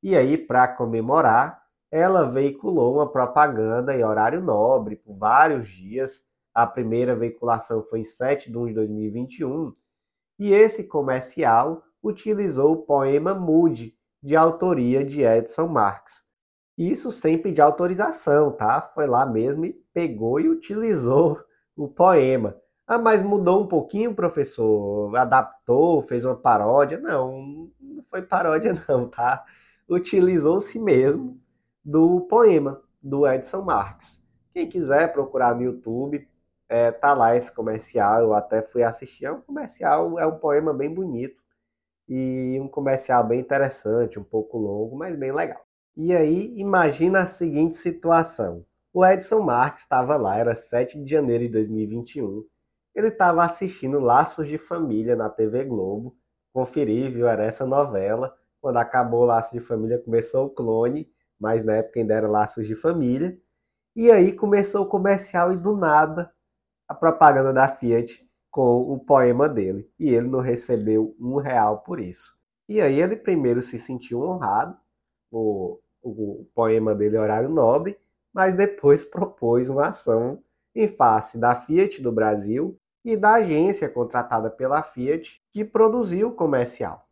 [0.04, 6.26] E aí, para comemorar, ela veiculou uma propaganda em horário nobre por vários dias.
[6.54, 9.74] A primeira veiculação foi em 7 de 1 de 2021.
[10.40, 16.33] E esse comercial utilizou o poema Mude, de autoria de Edson Marx.
[16.78, 18.82] Isso sem pedir autorização, tá?
[18.82, 21.40] Foi lá mesmo e pegou e utilizou
[21.76, 22.56] o poema.
[22.88, 25.16] Ah, mas mudou um pouquinho, professor?
[25.16, 27.00] Adaptou, fez uma paródia?
[27.00, 29.46] Não, não foi paródia não, tá?
[29.90, 31.40] Utilizou-se mesmo
[31.84, 34.22] do poema do Edson Marx.
[34.54, 36.28] Quem quiser procurar no YouTube,
[36.70, 40.74] é, tá lá esse comercial, eu até fui assistir, é um comercial, é um poema
[40.74, 41.42] bem bonito
[42.10, 45.63] e um comercial bem interessante, um pouco longo, mas bem legal.
[45.96, 48.66] E aí, imagina a seguinte situação.
[48.92, 52.44] O Edson Marques estava lá, era 7 de janeiro de 2021.
[52.96, 56.16] Ele estava assistindo Laços de Família na TV Globo.
[56.52, 57.28] Conferi, viu?
[57.28, 58.36] Era essa novela.
[58.60, 61.08] Quando acabou Laços de Família, começou o clone,
[61.40, 63.38] mas na época ainda era Laços de Família.
[63.96, 66.32] E aí começou o comercial e do nada
[66.88, 69.88] a propaganda da Fiat com o poema dele.
[70.00, 72.36] E ele não recebeu um real por isso.
[72.68, 74.78] E aí ele primeiro se sentiu honrado,
[75.32, 77.98] o, o poema dele é Horário Nobre,
[78.34, 80.44] mas depois propôs uma ação
[80.76, 86.36] em face da Fiat do Brasil e da agência contratada pela Fiat que produziu o
[86.36, 87.08] comercial.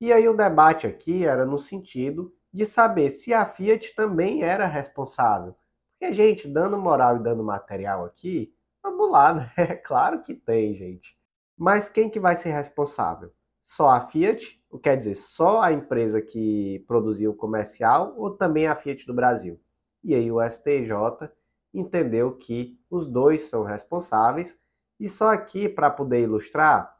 [0.00, 4.66] E aí o debate aqui era no sentido de saber se a Fiat também era
[4.66, 5.54] responsável.
[5.98, 9.52] Porque, gente, dando moral e dando material aqui, Vamos lá, né?
[9.56, 11.18] É claro que tem, gente.
[11.56, 13.32] Mas quem que vai ser responsável?
[13.66, 14.62] Só a Fiat?
[14.78, 19.60] Quer dizer, só a empresa que produziu o comercial ou também a Fiat do Brasil?
[20.02, 21.30] E aí o STJ
[21.72, 24.58] entendeu que os dois são responsáveis
[24.98, 26.94] e só aqui para poder ilustrar,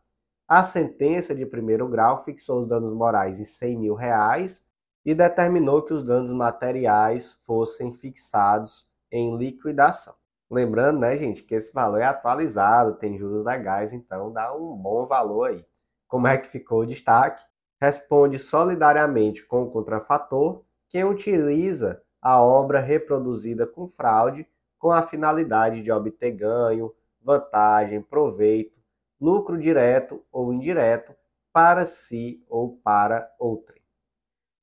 [0.47, 4.67] a sentença de primeiro grau fixou os danos morais em 100 mil reais
[5.05, 10.15] e determinou que os danos materiais fossem fixados em liquidação.
[10.51, 15.07] Lembrando, né, gente, que esse valor é atualizado, tem juros legais, então dá um bom
[15.07, 15.65] valor aí.
[16.07, 17.43] Como é que ficou o destaque?
[17.85, 25.83] Responde solidariamente com o contrafator quem utiliza a obra reproduzida com fraude com a finalidade
[25.83, 28.81] de obter ganho, vantagem, proveito,
[29.21, 31.15] lucro direto ou indireto
[31.53, 33.83] para si ou para outrem.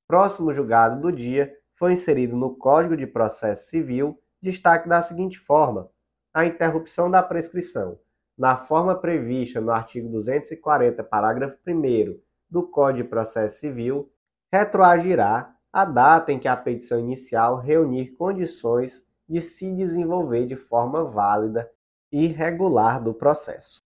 [0.07, 5.91] Próximo julgado do dia foi inserido no Código de Processo Civil destaque da seguinte forma:
[6.33, 7.99] a interrupção da prescrição,
[8.35, 12.19] na forma prevista no artigo 240, parágrafo 1
[12.51, 14.11] do Código de Processo Civil,
[14.51, 21.05] retroagirá a data em que a petição inicial reunir condições de se desenvolver de forma
[21.05, 21.71] válida
[22.11, 23.81] e regular do processo.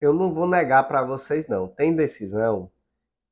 [0.00, 2.70] Eu não vou negar para vocês não, tem decisão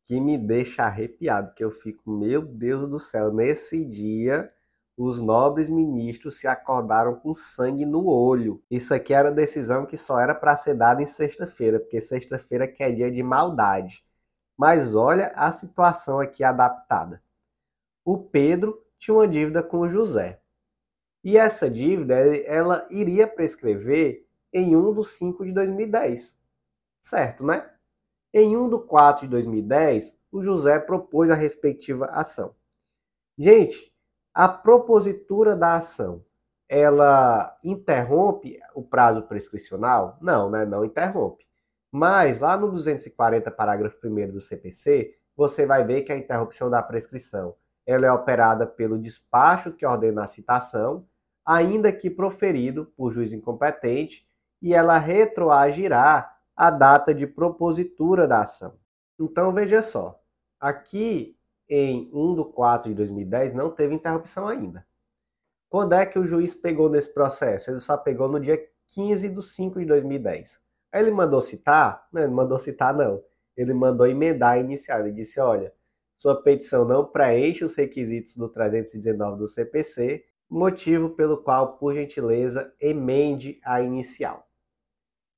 [0.06, 4.50] que me deixa arrepiado, que eu fico, meu Deus do céu, nesse dia
[4.96, 8.62] os nobres ministros se acordaram com sangue no olho.
[8.68, 12.82] Isso aqui era decisão que só era para ser dada em sexta-feira, porque sexta-feira que
[12.82, 14.04] é dia de maldade.
[14.58, 17.22] Mas olha a situação aqui adaptada.
[18.04, 20.40] O Pedro tinha uma dívida com o José.
[21.22, 26.36] E essa dívida ela iria prescrever em 1 de 5 de 2010.
[27.00, 27.70] Certo, né?
[28.34, 32.54] Em 1 de 4 de 2010, o José propôs a respectiva ação.
[33.38, 33.94] Gente,
[34.34, 36.24] a propositura da ação,
[36.68, 40.18] ela interrompe o prazo prescricional?
[40.20, 40.66] Não, né?
[40.66, 41.47] Não interrompe.
[41.90, 46.82] Mas lá no 240, parágrafo 1 do CPC, você vai ver que a interrupção da
[46.82, 47.54] prescrição
[47.86, 51.06] ela é operada pelo despacho que ordena a citação,
[51.42, 54.28] ainda que proferido por juiz incompetente,
[54.60, 58.76] e ela retroagirá a data de propositura da ação.
[59.18, 60.20] Então veja só,
[60.60, 61.34] aqui
[61.66, 64.86] em 1 de 4 de 2010 não teve interrupção ainda.
[65.70, 67.70] Quando é que o juiz pegou nesse processo?
[67.70, 68.58] Ele só pegou no dia
[68.88, 70.58] 15 de 5 de 2010.
[70.92, 72.06] Aí ele mandou citar?
[72.12, 73.22] Não, ele mandou citar não.
[73.56, 75.00] Ele mandou emendar a inicial.
[75.00, 75.72] Ele disse, olha,
[76.16, 82.72] sua petição não preenche os requisitos do 319 do CPC, motivo pelo qual, por gentileza,
[82.80, 84.48] emende a inicial.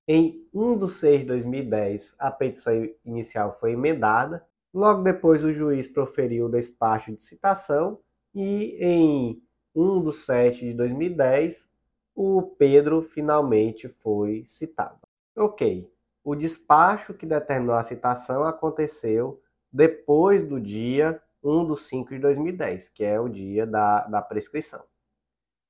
[0.07, 5.88] Em 1 de 6 de 2010, a petição inicial foi emendada Logo depois, o juiz
[5.88, 7.98] proferiu o despacho de citação
[8.32, 9.42] e, em
[9.74, 11.68] 1 de 7 de 2010,
[12.14, 14.99] o Pedro finalmente foi citado.
[15.37, 15.89] Ok,
[16.24, 19.41] o despacho que determinou a citação aconteceu
[19.72, 24.85] depois do dia 1 de 5 de 2010, que é o dia da, da prescrição.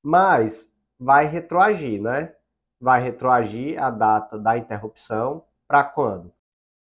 [0.03, 2.35] Mas vai retroagir, né?
[2.81, 6.33] Vai retroagir a data da interrupção para quando?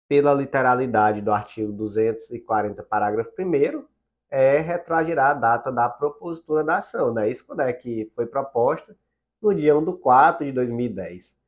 [0.08, 3.86] Pela literalidade do artigo 240, parágrafo 1
[4.32, 7.30] é retroagirá a data da propositura da ação, né?
[7.30, 8.96] Isso quando é que foi proposta?
[9.42, 11.39] No dia 1 de 4 de 2010.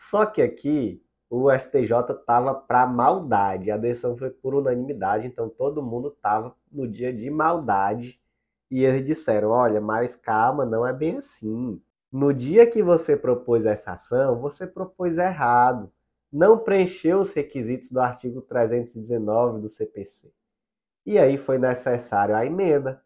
[0.00, 3.70] Só que aqui o STJ estava para maldade.
[3.70, 8.18] A decisão foi por unanimidade, então todo mundo estava no dia de maldade.
[8.70, 11.80] E eles disseram: olha, mas calma, não é bem assim.
[12.10, 15.92] No dia que você propôs essa ação, você propôs errado.
[16.32, 20.32] Não preencheu os requisitos do artigo 319 do CPC.
[21.04, 23.02] E aí foi necessário a emenda.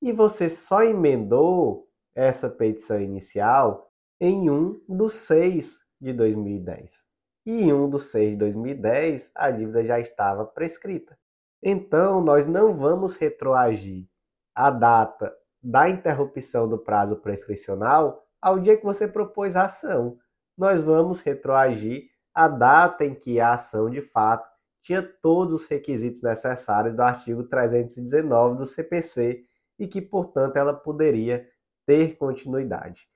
[0.00, 7.10] E você só emendou essa petição inicial em 1 dos 6 de 2010
[7.46, 11.18] e em 1 de 6 de 2010 a dívida já estava prescrita.
[11.62, 14.06] Então, nós não vamos retroagir
[14.54, 20.16] a data da interrupção do prazo prescricional ao dia que você propôs a ação.
[20.56, 24.48] Nós vamos retroagir a data em que a ação de fato
[24.82, 29.44] tinha todos os requisitos necessários do artigo 319 do CPC
[29.78, 31.46] e que, portanto, ela poderia
[31.86, 33.06] ter continuidade.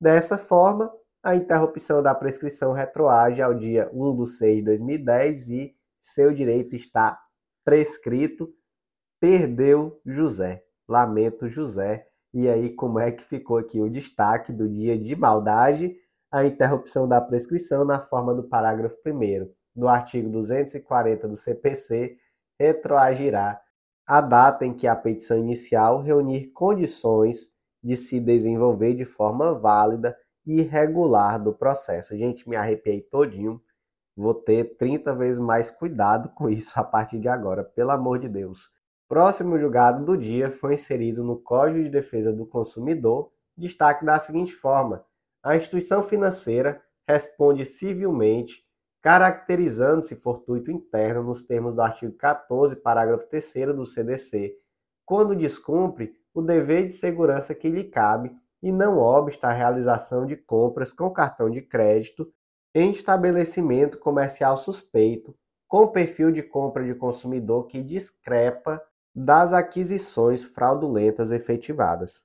[0.00, 0.92] Dessa forma,
[1.22, 6.74] a interrupção da prescrição retroage ao dia 1 de 6 de 2010 e seu direito
[6.74, 7.16] está
[7.64, 8.52] prescrito.
[9.20, 10.64] Perdeu José.
[10.88, 12.08] Lamento, José.
[12.34, 15.94] E aí, como é que ficou aqui o destaque do dia de maldade?
[16.30, 22.16] A interrupção da prescrição na forma do parágrafo 1 do artigo 240 do CPC
[22.58, 23.60] retroagirá
[24.06, 27.48] a data em que a petição inicial reunir condições
[27.82, 30.16] de se desenvolver de forma válida
[30.46, 32.16] irregular do processo.
[32.16, 33.60] Gente, me arrepiei todinho.
[34.16, 38.28] Vou ter 30 vezes mais cuidado com isso a partir de agora, pelo amor de
[38.28, 38.70] Deus.
[39.08, 44.54] Próximo julgado do dia foi inserido no Código de Defesa do Consumidor, destaque da seguinte
[44.54, 45.04] forma:
[45.42, 48.64] a instituição financeira responde civilmente,
[49.02, 54.56] caracterizando-se fortuito interno nos termos do artigo 14, parágrafo 3 do CDC,
[55.04, 60.36] quando descumpre o dever de segurança que lhe cabe e não obsta a realização de
[60.36, 62.32] compras com cartão de crédito
[62.74, 65.34] em estabelecimento comercial suspeito,
[65.66, 68.82] com perfil de compra de consumidor que discrepa
[69.14, 72.24] das aquisições fraudulentas efetivadas.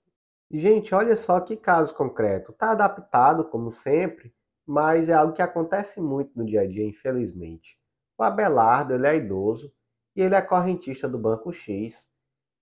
[0.50, 2.52] Gente, olha só que caso concreto.
[2.52, 4.34] Está adaptado, como sempre,
[4.66, 7.78] mas é algo que acontece muito no dia a dia, infelizmente.
[8.18, 9.74] O Abelardo ele é idoso
[10.16, 12.10] e ele é correntista do Banco X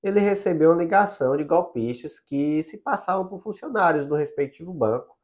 [0.07, 5.17] ele recebeu uma ligação de golpistas que se passavam por funcionários do respectivo banco.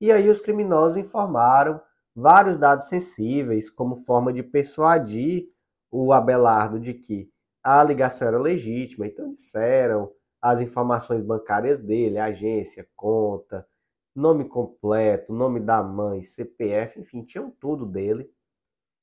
[0.00, 1.80] E aí os criminosos informaram
[2.14, 5.48] vários dados sensíveis como forma de persuadir
[5.90, 7.30] o Abelardo de que
[7.64, 9.08] a ligação era legítima.
[9.08, 13.66] Então disseram as informações bancárias dele, agência, conta,
[14.14, 18.30] nome completo, nome da mãe, CPF, enfim, tinham tudo dele.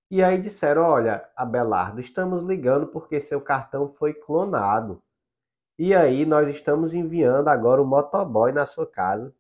[0.10, 5.04] E aí disseram: Olha, Abelardo, estamos ligando porque seu cartão foi clonado.
[5.82, 9.34] E aí nós estamos enviando agora o motoboy na sua casa.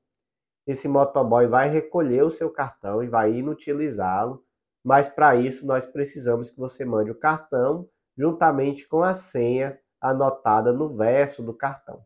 [0.65, 4.41] Esse motoboy vai recolher o seu cartão e vai inutilizá-lo,
[4.81, 10.71] mas para isso nós precisamos que você mande o cartão juntamente com a senha anotada
[10.71, 12.05] no verso do cartão.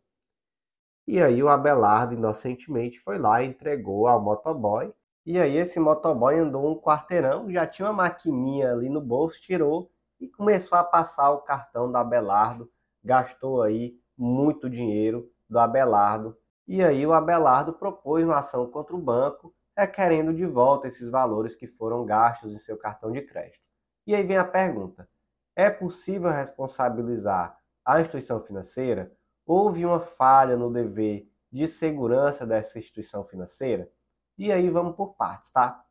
[1.06, 4.92] E aí o Abelardo inocentemente foi lá entregou ao motoboy.
[5.28, 9.92] E aí esse motoboy andou um quarteirão, já tinha uma maquininha ali no bolso, tirou
[10.20, 12.68] e começou a passar o cartão do Abelardo,
[13.04, 16.38] gastou aí muito dinheiro do Abelardo.
[16.66, 21.54] E aí o Abelardo propôs uma ação contra o banco, requerendo de volta esses valores
[21.54, 23.60] que foram gastos em seu cartão de crédito.
[24.08, 25.10] E aí vem a pergunta:
[25.54, 29.12] é possível responsabilizar a instituição financeira?
[29.46, 33.92] Houve uma falha no dever de segurança dessa instituição financeira?
[34.38, 35.84] E aí vamos por partes, tá?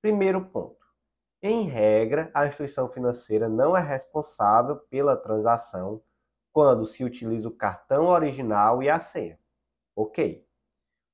[0.00, 0.84] Primeiro ponto.
[1.42, 6.02] Em regra, a instituição financeira não é responsável pela transação
[6.54, 9.36] quando se utiliza o cartão original e a senha.
[9.96, 10.46] Ok.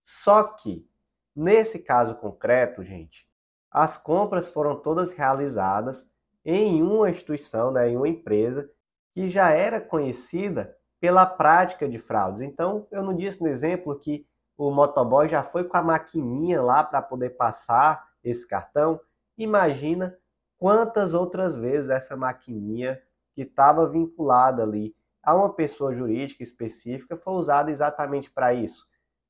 [0.04, 0.86] Só que,
[1.34, 3.26] nesse caso concreto, gente,
[3.70, 6.10] as compras foram todas realizadas
[6.44, 8.70] em uma instituição, né, em uma empresa
[9.14, 12.42] que já era conhecida pela prática de fraudes.
[12.42, 14.26] Então, eu não disse no exemplo que
[14.58, 19.00] o motoboy já foi com a maquininha lá para poder passar esse cartão.
[19.38, 20.18] Imagina
[20.58, 23.00] quantas outras vezes essa maquininha
[23.34, 28.86] que estava vinculada ali a uma pessoa jurídica específica foi usada exatamente para isso.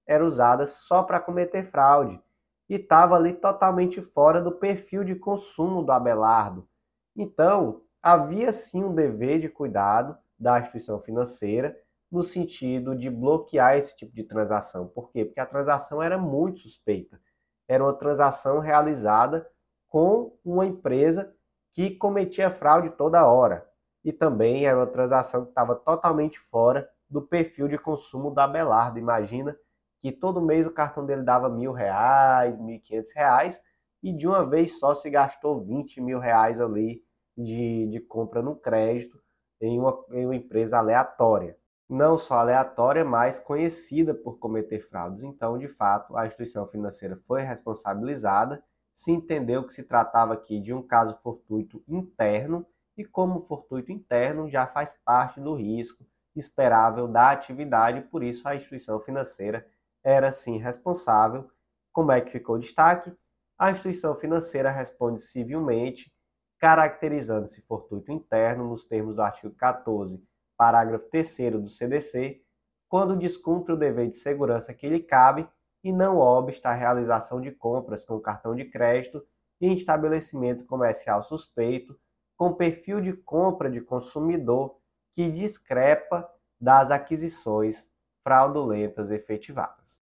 [0.06, 2.20] Era usada só para cometer fraude
[2.68, 6.68] e estava ali totalmente fora do perfil de consumo do Abelardo.
[7.16, 11.76] Então, havia sim um dever de cuidado da instituição financeira
[12.10, 14.88] no sentido de bloquear esse tipo de transação.
[14.88, 15.24] Por quê?
[15.24, 17.20] Porque a transação era muito suspeita.
[17.68, 19.48] Era uma transação realizada
[19.88, 21.32] com uma empresa
[21.72, 23.69] que cometia fraude toda hora.
[24.04, 28.98] E também era uma transação que estava totalmente fora do perfil de consumo da Belardo.
[28.98, 29.56] Imagina
[30.00, 33.60] que todo mês o cartão dele dava mil reais, mil e quinhentos reais,
[34.02, 37.02] e de uma vez só se gastou 20 mil reais ali
[37.36, 39.20] de, de compra no crédito
[39.60, 41.56] em uma, em uma empresa aleatória.
[41.88, 45.22] Não só aleatória, mas conhecida por cometer fraudes.
[45.22, 48.62] Então, de fato, a instituição financeira foi responsabilizada,
[48.94, 52.64] se entendeu que se tratava aqui de um caso fortuito interno,
[53.00, 56.04] e como fortuito interno já faz parte do risco
[56.36, 59.66] esperável da atividade, por isso a instituição financeira
[60.04, 61.50] era sim responsável.
[61.92, 63.12] Como é que ficou o destaque?
[63.58, 66.12] A instituição financeira responde civilmente,
[66.58, 70.22] caracterizando-se fortuito interno nos termos do artigo 14,
[70.56, 72.42] parágrafo 3 do CDC,
[72.86, 75.48] quando descumpre o dever de segurança que lhe cabe
[75.82, 79.26] e não obsta a realização de compras com cartão de crédito
[79.60, 81.98] em estabelecimento comercial suspeito,
[82.40, 84.78] com perfil de compra de consumidor
[85.12, 86.26] que discrepa
[86.58, 87.86] das aquisições
[88.24, 90.00] fraudulentas efetivadas.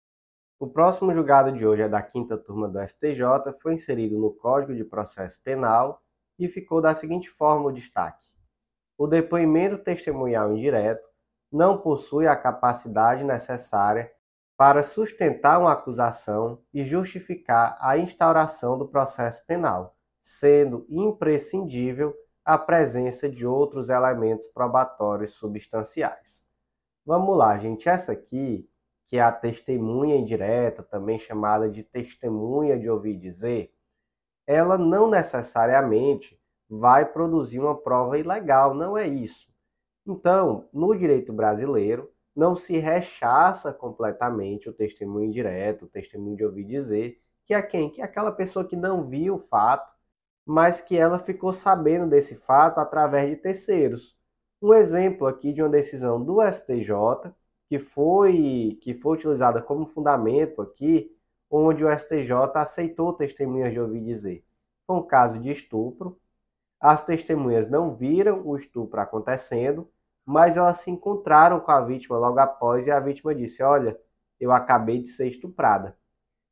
[0.60, 3.24] O próximo julgado de hoje é da quinta turma do STJ,
[3.60, 6.00] foi inserido no Código de Processo Penal
[6.38, 8.28] e ficou da seguinte forma o destaque:
[9.00, 11.10] o depoimento testemunhal indireto
[11.52, 14.12] não possui a capacidade necessária
[14.56, 22.16] para sustentar uma acusação e justificar a instauração do processo penal, sendo imprescindível
[22.48, 26.46] a presença de outros elementos probatórios substanciais.
[27.06, 27.90] Vamos lá, gente.
[27.90, 28.66] Essa aqui,
[29.06, 33.74] que é a testemunha indireta, também chamada de testemunha de ouvir dizer,
[34.48, 36.40] ela não necessariamente
[36.70, 39.50] vai produzir uma prova ilegal, não é isso.
[40.06, 46.64] Então, no direito brasileiro, não se rechaça completamente o testemunho indireto, o testemunho de ouvir
[46.64, 47.90] dizer, que é quem?
[47.90, 49.97] Que é aquela pessoa que não viu o fato,
[50.48, 54.18] mas que ela ficou sabendo desse fato através de terceiros
[54.62, 57.32] um exemplo aqui de uma decisão do STJ
[57.70, 61.12] que foi que foi utilizada como fundamento aqui,
[61.50, 64.46] onde o STJ aceitou testemunhas de ouvir dizer.
[64.86, 66.20] Foi um caso de estupro.
[66.80, 69.90] As testemunhas não viram o estupro acontecendo,
[70.26, 74.00] mas elas se encontraram com a vítima logo após e a vítima disse: "Olha,
[74.40, 75.98] eu acabei de ser estuprada".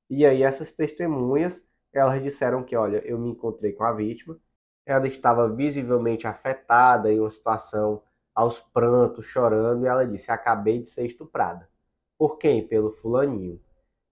[0.09, 1.63] E aí essas testemunhas,
[1.97, 4.37] elas disseram que, olha, eu me encontrei com a vítima,
[4.85, 8.01] ela estava visivelmente afetada em uma situação
[8.33, 11.69] aos prantos, chorando, e ela disse: Acabei de ser estuprada.
[12.17, 12.67] Por quem?
[12.67, 13.59] Pelo fulaninho.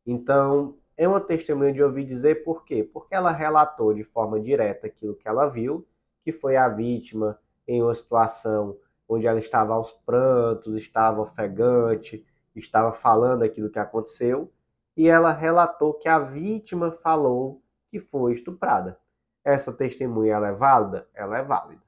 [0.05, 2.83] Então, é uma testemunha de ouvir dizer por quê?
[2.83, 5.87] Porque ela relatou de forma direta aquilo que ela viu,
[6.23, 8.77] que foi a vítima em uma situação
[9.07, 12.25] onde ela estava aos prantos, estava ofegante,
[12.55, 14.51] estava falando aquilo que aconteceu,
[14.95, 17.62] e ela relatou que a vítima falou
[17.93, 18.97] que foi estuprada.
[19.45, 21.07] Essa testemunha é válida?
[21.13, 21.83] Ela é válida.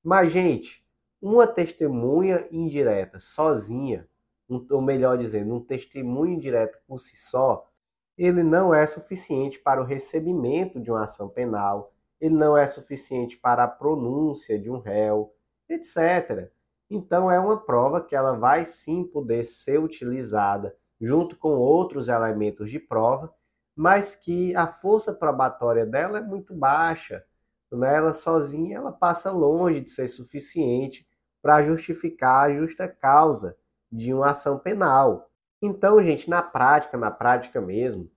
[0.00, 0.86] Mas, gente,
[1.20, 4.08] uma testemunha indireta sozinha,
[4.48, 7.68] ou melhor dizendo, um testemunho indireto por si só,
[8.16, 13.36] ele não é suficiente para o recebimento de uma ação penal, ele não é suficiente
[13.36, 15.34] para a pronúncia de um réu,
[15.68, 16.52] etc.
[16.88, 22.70] Então é uma prova que ela vai sim poder ser utilizada junto com outros elementos
[22.70, 23.34] de prova
[23.82, 27.24] mas que a força probatória dela é muito baixa.
[27.72, 27.96] Né?
[27.96, 31.04] Ela sozinha ela passa longe de ser suficiente
[31.42, 33.56] para justificar a justa causa
[33.90, 35.28] de uma ação penal.
[35.60, 38.08] Então, gente, na prática, na prática mesmo,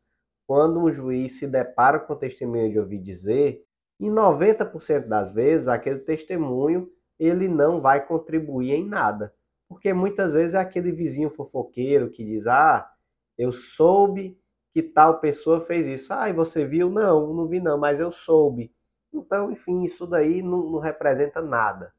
[0.46, 3.66] quando um juiz se depara com testemunho de ouvir dizer,
[4.00, 6.88] em 90% das vezes aquele testemunho
[7.18, 9.34] ele não vai contribuir em nada.
[9.68, 12.88] Porque muitas vezes é aquele vizinho fofoqueiro que diz: Ah,
[13.36, 14.40] eu soube
[14.76, 16.14] que tal pessoa fez isso.
[16.14, 16.90] Ah, e você viu?
[16.90, 18.76] Não, não vi não, mas eu soube.
[19.14, 21.94] Então, enfim, isso daí não, não representa nada.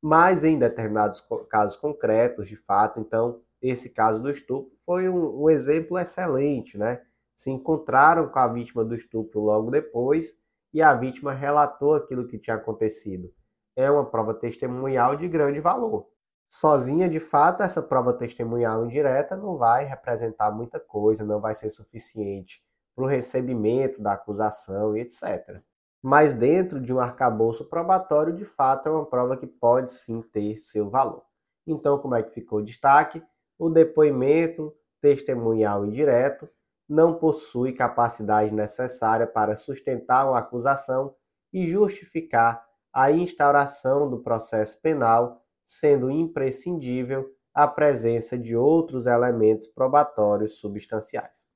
[0.00, 5.50] Mas em determinados casos concretos, de fato, então, esse caso do estupro foi um, um
[5.50, 7.02] exemplo excelente, né?
[7.34, 10.38] Se encontraram com a vítima do estupro logo depois
[10.72, 13.34] e a vítima relatou aquilo que tinha acontecido.
[13.74, 16.13] É uma prova testemunhal de grande valor
[16.54, 21.68] sozinha, de fato, essa prova testemunhal indireta não vai representar muita coisa, não vai ser
[21.68, 22.62] suficiente
[22.94, 25.60] para o recebimento da acusação e etc.
[26.00, 30.56] Mas dentro de um arcabouço probatório, de fato, é uma prova que pode sim ter
[30.56, 31.24] seu valor.
[31.66, 33.20] Então, como é que ficou o destaque?
[33.58, 36.48] O depoimento testemunhal indireto
[36.88, 41.16] não possui capacidade necessária para sustentar uma acusação
[41.52, 50.56] e justificar a instauração do processo penal sendo imprescindível a presença de outros elementos probatórios
[50.56, 51.46] substanciais.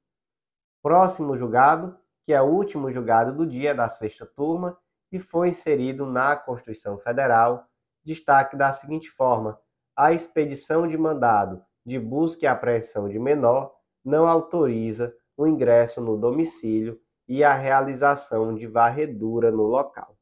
[0.83, 4.79] Próximo julgado, que é o último julgado do dia da sexta turma
[5.11, 7.67] e foi inserido na Constituição Federal,
[8.05, 9.59] destaque da seguinte forma:
[9.97, 16.19] a expedição de mandado de busca e apreensão de menor não autoriza o ingresso no
[16.19, 20.17] domicílio e a realização de varredura no local.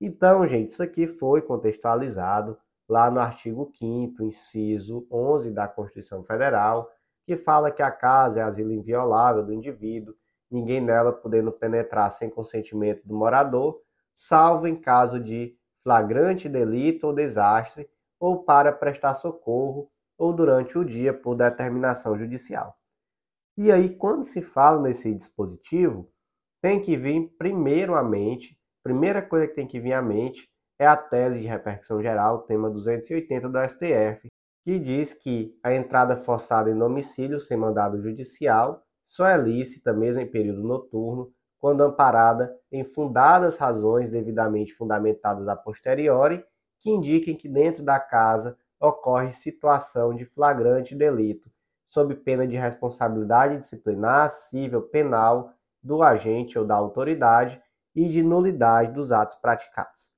[0.00, 2.58] Então, gente, isso aqui foi contextualizado
[2.88, 6.90] lá no artigo 5 inciso 11 da Constituição Federal,
[7.24, 10.14] que fala que a casa é asilo inviolável do indivíduo,
[10.50, 13.80] ninguém nela podendo penetrar sem consentimento do morador,
[14.14, 20.84] salvo em caso de flagrante delito ou desastre, ou para prestar socorro, ou durante o
[20.84, 22.76] dia por determinação judicial.
[23.56, 26.10] E aí, quando se fala nesse dispositivo,
[26.62, 30.86] tem que vir primeiro à mente, primeira coisa que tem que vir à mente é
[30.86, 34.28] a tese de repercussão geral, tema 280 do STF,
[34.62, 40.22] que diz que a entrada forçada em domicílio sem mandado judicial só é lícita, mesmo
[40.22, 46.44] em período noturno, quando amparada em fundadas razões devidamente fundamentadas a posteriori,
[46.80, 51.50] que indiquem que dentro da casa ocorre situação de flagrante delito,
[51.88, 57.60] sob pena de responsabilidade disciplinar, civil, penal do agente ou da autoridade
[57.94, 60.15] e de nulidade dos atos praticados.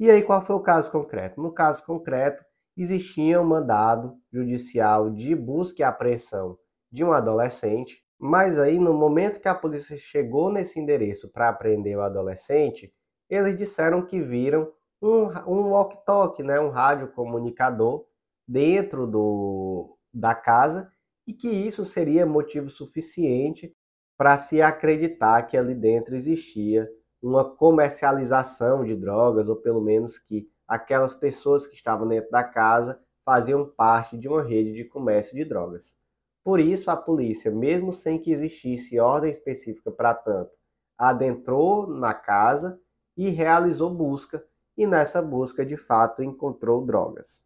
[0.00, 1.40] E aí, qual foi o caso concreto?
[1.40, 2.44] No caso concreto,
[2.76, 6.56] existia um mandado judicial de busca e apreensão
[6.90, 11.96] de um adolescente, mas aí, no momento que a polícia chegou nesse endereço para apreender
[11.96, 12.92] o adolescente,
[13.28, 14.72] eles disseram que viram
[15.02, 18.04] um, um walkie-talkie, né, um rádio comunicador
[18.46, 20.90] dentro do, da casa
[21.26, 23.72] e que isso seria motivo suficiente
[24.16, 26.88] para se acreditar que ali dentro existia
[27.22, 33.00] uma comercialização de drogas, ou pelo menos que aquelas pessoas que estavam dentro da casa
[33.24, 35.96] faziam parte de uma rede de comércio de drogas.
[36.44, 40.50] Por isso, a polícia, mesmo sem que existisse ordem específica para tanto,
[40.96, 42.80] adentrou na casa
[43.16, 44.44] e realizou busca,
[44.76, 47.42] e nessa busca, de fato, encontrou drogas.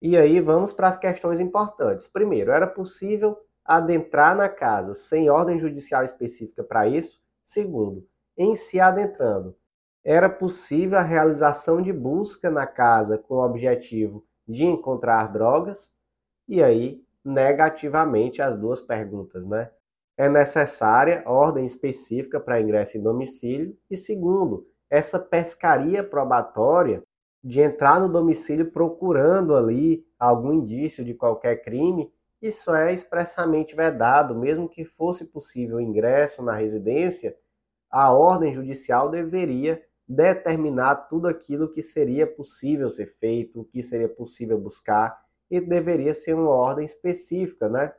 [0.00, 2.06] E aí vamos para as questões importantes.
[2.06, 7.22] Primeiro, era possível adentrar na casa sem ordem judicial específica para isso?
[7.42, 8.06] Segundo,
[8.36, 9.56] em se adentrando.
[10.04, 15.92] Era possível a realização de busca na casa com o objetivo de encontrar drogas?
[16.46, 19.70] E aí, negativamente, as duas perguntas, né?
[20.16, 23.76] É necessária ordem específica para ingresso em domicílio?
[23.90, 27.02] E segundo, essa pescaria probatória
[27.42, 34.34] de entrar no domicílio procurando ali algum indício de qualquer crime, isso é expressamente vedado,
[34.34, 37.36] mesmo que fosse possível o ingresso na residência,
[37.94, 44.08] a ordem judicial deveria determinar tudo aquilo que seria possível ser feito, o que seria
[44.08, 45.16] possível buscar,
[45.48, 47.94] e deveria ser uma ordem específica, né?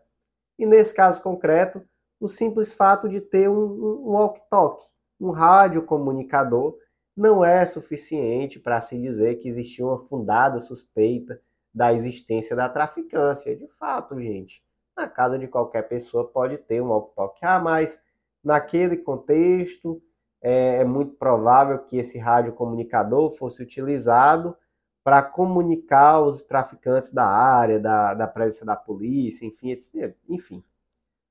[0.60, 1.82] E nesse caso concreto,
[2.20, 4.86] o simples fato de ter um, um walkie-talkie,
[5.18, 6.78] um rádio comunicador,
[7.16, 11.42] não é suficiente para se dizer que existia uma fundada suspeita
[11.74, 13.56] da existência da traficância.
[13.56, 14.62] De fato, gente,
[14.98, 17.46] na casa de qualquer pessoa pode ter um walkie-talkie.
[17.46, 17.98] Ah, mas
[18.46, 20.02] naquele contexto,
[20.42, 24.56] é, é muito provável que esse rádio comunicador fosse utilizado
[25.04, 30.16] para comunicar os traficantes da área, da, da presença da polícia, enfim, etc.
[30.30, 30.64] Enfim,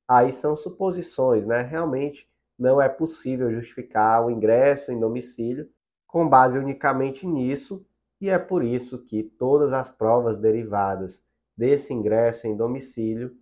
[0.08, 1.62] aí são suposições, né?
[1.62, 5.68] Realmente não é possível justificar o ingresso em domicílio
[6.06, 7.84] com base unicamente nisso,
[8.20, 11.22] e é por isso que todas as provas derivadas
[11.56, 13.36] desse ingresso em domicílio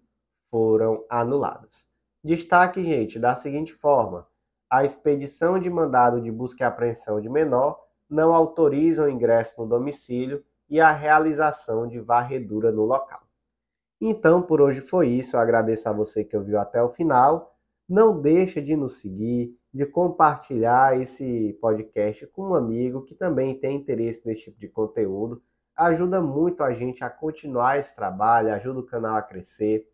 [0.51, 1.92] foram anuladas.
[2.25, 4.29] Destaque, gente, da seguinte forma:
[4.71, 9.67] a expedição de mandado de busca e apreensão de menor não autoriza o ingresso no
[9.67, 13.23] domicílio e a realização de varredura no local.
[14.01, 15.37] Então, por hoje foi isso.
[15.37, 17.57] Eu agradeço a você que ouviu até o final.
[17.89, 23.77] Não deixa de nos seguir, de compartilhar esse podcast com um amigo que também tem
[23.77, 25.43] interesse nesse tipo de conteúdo.
[25.77, 29.89] Ajuda muito a gente a continuar esse trabalho, ajuda o canal a crescer.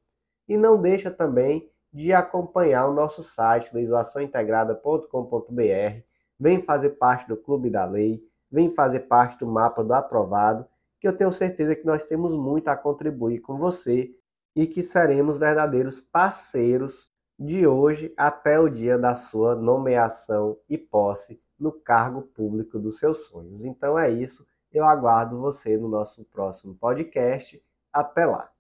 [0.49, 6.03] E não deixa também de acompanhar o nosso site, legislaçãointegrada.com.br.
[6.39, 10.67] Vem fazer parte do Clube da Lei, vem fazer parte do mapa do aprovado,
[11.01, 14.11] que eu tenho certeza que nós temos muito a contribuir com você
[14.55, 17.09] e que seremos verdadeiros parceiros
[17.39, 23.27] de hoje até o dia da sua nomeação e posse no cargo público dos seus
[23.27, 23.65] sonhos.
[23.65, 24.47] Então é isso.
[24.73, 27.63] Eu aguardo você no nosso próximo podcast.
[27.93, 28.58] Até lá!